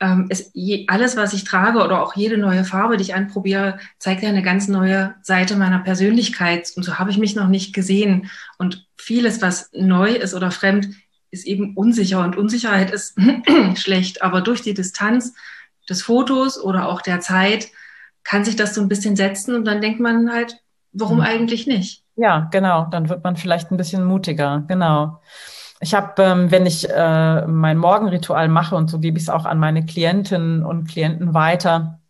ähm, 0.00 0.26
es, 0.28 0.50
je, 0.52 0.86
alles, 0.88 1.16
was 1.16 1.32
ich 1.32 1.44
trage 1.44 1.82
oder 1.82 2.02
auch 2.02 2.14
jede 2.16 2.38
neue 2.38 2.64
Farbe, 2.64 2.96
die 2.96 3.02
ich 3.02 3.14
anprobiere, 3.14 3.78
zeigt 3.98 4.22
ja 4.22 4.28
eine 4.28 4.42
ganz 4.42 4.68
neue 4.68 5.14
Seite 5.22 5.56
meiner 5.56 5.78
Persönlichkeit. 5.78 6.70
Und 6.76 6.82
so 6.82 6.98
habe 6.98 7.10
ich 7.10 7.18
mich 7.18 7.34
noch 7.34 7.48
nicht 7.48 7.74
gesehen. 7.74 8.30
Und 8.58 8.86
vieles, 8.96 9.40
was 9.40 9.70
neu 9.72 10.12
ist 10.12 10.34
oder 10.34 10.50
fremd, 10.50 10.88
ist 11.30 11.46
eben 11.46 11.74
unsicher. 11.74 12.22
Und 12.22 12.36
Unsicherheit 12.36 12.90
ist 12.90 13.16
schlecht. 13.74 14.22
Aber 14.22 14.42
durch 14.42 14.62
die 14.62 14.74
Distanz 14.74 15.34
des 15.88 16.02
Fotos 16.02 16.62
oder 16.62 16.88
auch 16.88 17.00
der 17.00 17.20
Zeit 17.20 17.68
kann 18.22 18.44
sich 18.44 18.56
das 18.56 18.74
so 18.74 18.82
ein 18.82 18.88
bisschen 18.88 19.16
setzen. 19.16 19.54
Und 19.54 19.64
dann 19.64 19.80
denkt 19.80 20.00
man 20.00 20.30
halt, 20.30 20.58
warum 20.92 21.18
mhm. 21.18 21.24
eigentlich 21.24 21.66
nicht? 21.66 22.02
Ja, 22.16 22.48
genau. 22.50 22.86
Dann 22.90 23.08
wird 23.08 23.24
man 23.24 23.36
vielleicht 23.36 23.70
ein 23.70 23.76
bisschen 23.76 24.04
mutiger. 24.04 24.64
Genau. 24.68 25.20
Ich 25.80 25.94
habe, 25.94 26.22
ähm, 26.22 26.50
wenn 26.50 26.66
ich 26.66 26.88
äh, 26.88 27.46
mein 27.46 27.78
Morgenritual 27.78 28.48
mache 28.48 28.76
und 28.76 28.88
so 28.88 28.98
gebe 28.98 29.18
ich 29.18 29.24
es 29.24 29.30
auch 29.30 29.44
an 29.44 29.58
meine 29.58 29.84
Klientinnen 29.84 30.64
und 30.64 30.88
Klienten 30.88 31.34
weiter, 31.34 32.00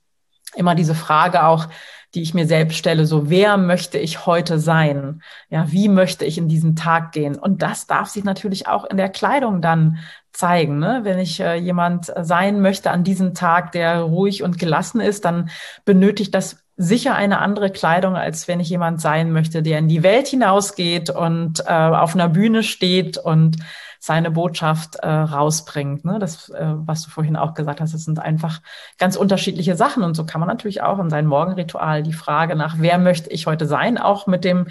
immer 0.55 0.75
diese 0.75 0.95
Frage 0.95 1.45
auch, 1.45 1.69
die 2.15 2.23
ich 2.23 2.33
mir 2.33 2.47
selbst 2.47 2.79
stelle, 2.79 3.05
so 3.05 3.29
wer 3.29 3.57
möchte 3.57 3.99
ich 3.99 4.25
heute 4.25 4.59
sein? 4.59 5.23
Ja, 5.51 5.71
wie 5.71 5.89
möchte 5.89 6.25
ich 6.25 6.39
in 6.39 6.49
diesen 6.49 6.77
Tag 6.77 7.13
gehen? 7.13 7.37
Und 7.37 7.63
das 7.63 7.87
darf 7.87 8.09
sich 8.09 8.25
natürlich 8.25 8.69
auch 8.69 8.85
in 8.85 8.97
der 8.97 9.11
Kleidung 9.11 9.61
dann 9.61 9.99
zeigen. 10.33 10.79
Ne? 10.79 11.01
Wenn 11.03 11.19
ich 11.19 11.41
äh, 11.41 11.57
jemand 11.57 12.13
sein 12.21 12.61
möchte 12.61 12.91
an 12.91 13.05
diesem 13.05 13.35
Tag, 13.35 13.73
der 13.73 14.01
ruhig 14.01 14.43
und 14.43 14.59
gelassen 14.59 15.01
ist, 15.01 15.25
dann 15.25 15.51
benötigt 15.85 16.35
das 16.35 16.66
sicher 16.77 17.15
eine 17.15 17.39
andere 17.39 17.71
Kleidung, 17.71 18.17
als 18.17 18.49
wenn 18.49 18.61
ich 18.61 18.69
jemand 18.69 19.01
sein 19.01 19.33
möchte, 19.33 19.63
der 19.63 19.79
in 19.79 19.89
die 19.89 20.03
Welt 20.03 20.29
hinausgeht 20.29 21.11
und 21.11 21.61
äh, 21.67 21.73
auf 21.73 22.15
einer 22.15 22.29
Bühne 22.29 22.63
steht 22.63 23.17
und 23.17 23.57
seine 23.99 24.31
Botschaft 24.31 24.97
äh, 24.97 25.09
rausbringt. 25.09 26.05
Ne? 26.05 26.19
Das, 26.19 26.51
äh, 26.51 26.65
was 26.75 27.03
du 27.03 27.11
vorhin 27.11 27.37
auch 27.37 27.55
gesagt 27.55 27.81
hast, 27.81 27.95
das 27.95 28.05
sind 28.05 28.19
einfach 28.19 28.61
ganz 28.99 29.17
unterschiedliche 29.17 29.75
Sachen. 29.75 30.03
Und 30.03 30.15
so 30.15 30.25
kann 30.27 30.41
man 30.41 30.49
natürlich 30.49 30.83
auch 30.83 30.99
in 30.99 31.11
sein 31.11 31.27
Morgenritual 31.27 32.03
die 32.03 32.13
Frage 32.13 32.57
nach, 32.57 32.77
wer 32.79 32.99
möchte 32.99 33.31
ich 33.31 33.47
heute 33.47 33.67
sein, 33.67 33.99
auch 33.99 34.27
mit 34.27 34.45
dem 34.45 34.69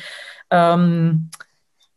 ähm, 0.51 1.31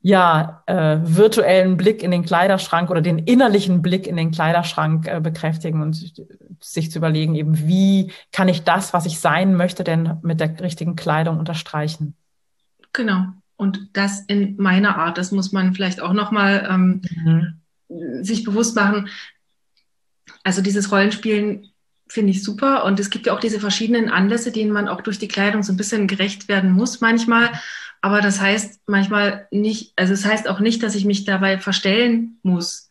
ja, 0.00 0.62
äh, 0.66 0.98
virtuellen 1.02 1.76
Blick 1.76 2.02
in 2.02 2.10
den 2.10 2.24
Kleiderschrank 2.24 2.90
oder 2.90 3.00
den 3.00 3.18
innerlichen 3.18 3.82
Blick 3.82 4.06
in 4.06 4.16
den 4.16 4.30
Kleiderschrank 4.30 5.08
äh, 5.08 5.20
bekräftigen 5.20 5.82
und 5.82 6.14
sich 6.60 6.90
zu 6.90 6.98
überlegen, 6.98 7.34
eben 7.34 7.66
wie 7.66 8.12
kann 8.32 8.48
ich 8.48 8.62
das, 8.62 8.92
was 8.92 9.06
ich 9.06 9.18
sein 9.18 9.54
möchte, 9.54 9.84
denn 9.84 10.18
mit 10.22 10.40
der 10.40 10.60
richtigen 10.60 10.94
Kleidung 10.96 11.38
unterstreichen. 11.38 12.14
Genau. 12.92 13.26
Und 13.56 13.90
das 13.92 14.20
in 14.20 14.56
meiner 14.56 14.98
Art, 14.98 15.18
das 15.18 15.32
muss 15.32 15.50
man 15.50 15.74
vielleicht 15.74 16.00
auch 16.00 16.12
nochmal 16.12 16.68
ähm, 16.70 17.02
mhm. 17.88 18.24
sich 18.24 18.44
bewusst 18.44 18.76
machen. 18.76 19.08
Also 20.44 20.62
dieses 20.62 20.92
Rollenspielen 20.92 21.66
finde 22.08 22.30
ich 22.30 22.44
super. 22.44 22.84
Und 22.84 23.00
es 23.00 23.10
gibt 23.10 23.26
ja 23.26 23.34
auch 23.34 23.40
diese 23.40 23.58
verschiedenen 23.58 24.10
Anlässe, 24.10 24.52
denen 24.52 24.70
man 24.70 24.88
auch 24.88 25.00
durch 25.00 25.18
die 25.18 25.28
Kleidung 25.28 25.64
so 25.64 25.72
ein 25.72 25.76
bisschen 25.76 26.06
gerecht 26.06 26.48
werden 26.48 26.70
muss 26.70 27.00
manchmal. 27.00 27.50
Aber 28.00 28.20
das 28.20 28.40
heißt 28.40 28.80
manchmal 28.86 29.48
nicht, 29.50 29.92
also 29.96 30.12
es 30.12 30.22
das 30.22 30.30
heißt 30.30 30.48
auch 30.48 30.60
nicht, 30.60 30.82
dass 30.82 30.94
ich 30.94 31.04
mich 31.04 31.24
dabei 31.24 31.58
verstellen 31.58 32.38
muss, 32.42 32.90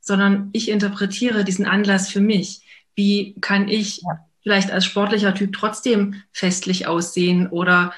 sondern 0.00 0.50
ich 0.52 0.70
interpretiere 0.70 1.44
diesen 1.44 1.66
Anlass 1.66 2.08
für 2.08 2.20
mich. 2.20 2.62
Wie 2.94 3.36
kann 3.40 3.68
ich 3.68 3.98
ja. 3.98 4.26
vielleicht 4.42 4.70
als 4.70 4.84
sportlicher 4.84 5.34
Typ 5.34 5.52
trotzdem 5.52 6.22
festlich 6.32 6.86
aussehen 6.86 7.46
oder 7.48 7.92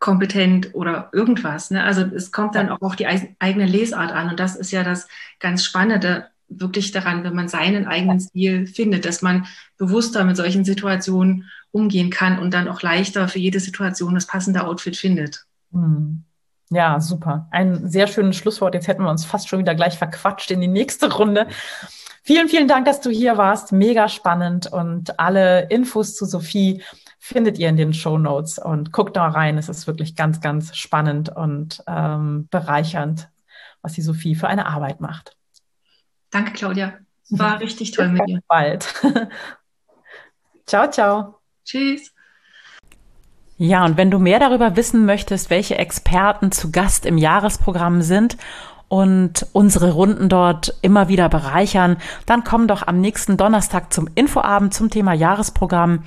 kompetent 0.00 0.74
oder 0.74 1.10
irgendwas? 1.12 1.70
Ne? 1.70 1.84
Also 1.84 2.02
es 2.02 2.32
kommt 2.32 2.56
dann 2.56 2.70
auch 2.70 2.80
auf 2.80 2.96
die 2.96 3.06
eigene 3.06 3.66
Lesart 3.66 4.10
an. 4.10 4.30
Und 4.30 4.40
das 4.40 4.56
ist 4.56 4.72
ja 4.72 4.82
das 4.82 5.06
ganz 5.38 5.64
Spannende 5.64 6.26
wirklich 6.48 6.90
daran, 6.90 7.24
wenn 7.24 7.34
man 7.34 7.48
seinen 7.48 7.86
eigenen 7.86 8.20
Stil 8.20 8.66
findet, 8.66 9.04
dass 9.04 9.22
man 9.22 9.46
bewusster 9.78 10.24
mit 10.24 10.36
solchen 10.36 10.64
Situationen 10.64 11.48
umgehen 11.70 12.10
kann 12.10 12.38
und 12.38 12.52
dann 12.52 12.68
auch 12.68 12.82
leichter 12.82 13.28
für 13.28 13.38
jede 13.38 13.60
Situation 13.60 14.14
das 14.14 14.26
passende 14.26 14.64
Outfit 14.64 14.96
findet. 14.96 15.46
Hm. 15.72 16.24
Ja, 16.70 17.00
super. 17.00 17.48
Ein 17.50 17.88
sehr 17.88 18.06
schönes 18.06 18.36
Schlusswort. 18.36 18.74
Jetzt 18.74 18.88
hätten 18.88 19.02
wir 19.02 19.10
uns 19.10 19.26
fast 19.26 19.48
schon 19.48 19.58
wieder 19.58 19.74
gleich 19.74 19.98
verquatscht 19.98 20.50
in 20.50 20.60
die 20.60 20.68
nächste 20.68 21.12
Runde. 21.12 21.46
Vielen, 22.22 22.48
vielen 22.48 22.68
Dank, 22.68 22.86
dass 22.86 23.00
du 23.00 23.10
hier 23.10 23.36
warst. 23.36 23.72
Mega 23.72 24.08
spannend. 24.08 24.72
Und 24.72 25.18
alle 25.18 25.68
Infos 25.68 26.14
zu 26.14 26.24
Sophie 26.24 26.82
findet 27.18 27.58
ihr 27.58 27.68
in 27.68 27.76
den 27.76 27.92
Show 27.92 28.16
Notes 28.16 28.58
und 28.58 28.90
guckt 28.90 29.16
da 29.16 29.26
rein. 29.28 29.58
Es 29.58 29.68
ist 29.68 29.86
wirklich 29.86 30.16
ganz, 30.16 30.40
ganz 30.40 30.76
spannend 30.76 31.28
und 31.28 31.82
ähm, 31.86 32.48
bereichernd, 32.50 33.28
was 33.82 33.92
die 33.92 34.02
Sophie 34.02 34.34
für 34.34 34.48
eine 34.48 34.66
Arbeit 34.66 35.00
macht. 35.00 35.36
Danke, 36.30 36.52
Claudia. 36.52 36.94
War 37.28 37.60
richtig 37.60 37.90
toll 37.90 38.08
mit 38.08 38.26
dir. 38.26 38.40
Bald. 38.48 38.94
ciao, 40.66 40.90
ciao. 40.90 41.38
Tschüss. 41.64 42.12
Ja, 43.62 43.84
und 43.84 43.96
wenn 43.96 44.10
du 44.10 44.18
mehr 44.18 44.40
darüber 44.40 44.74
wissen 44.74 45.06
möchtest, 45.06 45.48
welche 45.48 45.78
Experten 45.78 46.50
zu 46.50 46.72
Gast 46.72 47.06
im 47.06 47.16
Jahresprogramm 47.16 48.02
sind 48.02 48.36
und 48.88 49.46
unsere 49.52 49.92
Runden 49.92 50.28
dort 50.28 50.74
immer 50.82 51.06
wieder 51.06 51.28
bereichern, 51.28 51.96
dann 52.26 52.42
komm 52.42 52.66
doch 52.66 52.84
am 52.84 53.00
nächsten 53.00 53.36
Donnerstag 53.36 53.92
zum 53.92 54.08
Infoabend 54.16 54.74
zum 54.74 54.90
Thema 54.90 55.12
Jahresprogramm 55.12 56.02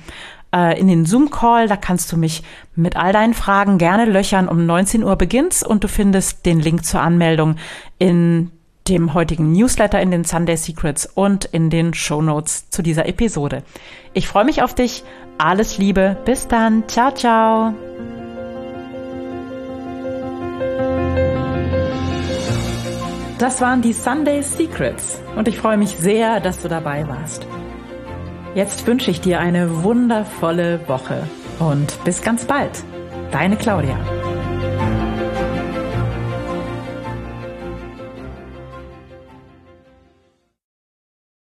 äh, 0.54 0.78
in 0.78 0.86
den 0.86 1.06
Zoom-Call. 1.06 1.66
Da 1.66 1.78
kannst 1.78 2.12
du 2.12 2.18
mich 2.18 2.42
mit 2.74 2.98
all 2.98 3.14
deinen 3.14 3.32
Fragen 3.32 3.78
gerne 3.78 4.04
löchern. 4.04 4.48
Um 4.48 4.66
19 4.66 5.02
Uhr 5.02 5.16
beginnt's 5.16 5.62
und 5.62 5.82
du 5.82 5.88
findest 5.88 6.44
den 6.44 6.60
Link 6.60 6.84
zur 6.84 7.00
Anmeldung 7.00 7.56
in 7.98 8.50
dem 8.86 9.14
heutigen 9.14 9.52
Newsletter 9.52 9.98
in 10.00 10.10
den 10.10 10.24
Sunday 10.24 10.58
Secrets 10.58 11.06
und 11.06 11.46
in 11.46 11.70
den 11.70 11.94
Show 11.94 12.20
Notes 12.20 12.68
zu 12.68 12.82
dieser 12.82 13.06
Episode. 13.06 13.62
Ich 14.12 14.28
freue 14.28 14.44
mich 14.44 14.62
auf 14.62 14.74
dich. 14.74 15.04
Alles 15.38 15.76
Liebe, 15.76 16.16
bis 16.24 16.48
dann, 16.48 16.88
ciao, 16.88 17.12
ciao. 17.12 17.74
Das 23.38 23.60
waren 23.60 23.82
die 23.82 23.92
Sunday 23.92 24.42
Secrets 24.42 25.20
und 25.36 25.46
ich 25.46 25.58
freue 25.58 25.76
mich 25.76 25.90
sehr, 25.90 26.40
dass 26.40 26.62
du 26.62 26.68
dabei 26.68 27.06
warst. 27.06 27.46
Jetzt 28.54 28.86
wünsche 28.86 29.10
ich 29.10 29.20
dir 29.20 29.38
eine 29.38 29.84
wundervolle 29.84 30.80
Woche 30.88 31.24
und 31.58 32.02
bis 32.04 32.22
ganz 32.22 32.46
bald. 32.46 32.82
Deine 33.30 33.56
Claudia. 33.56 33.98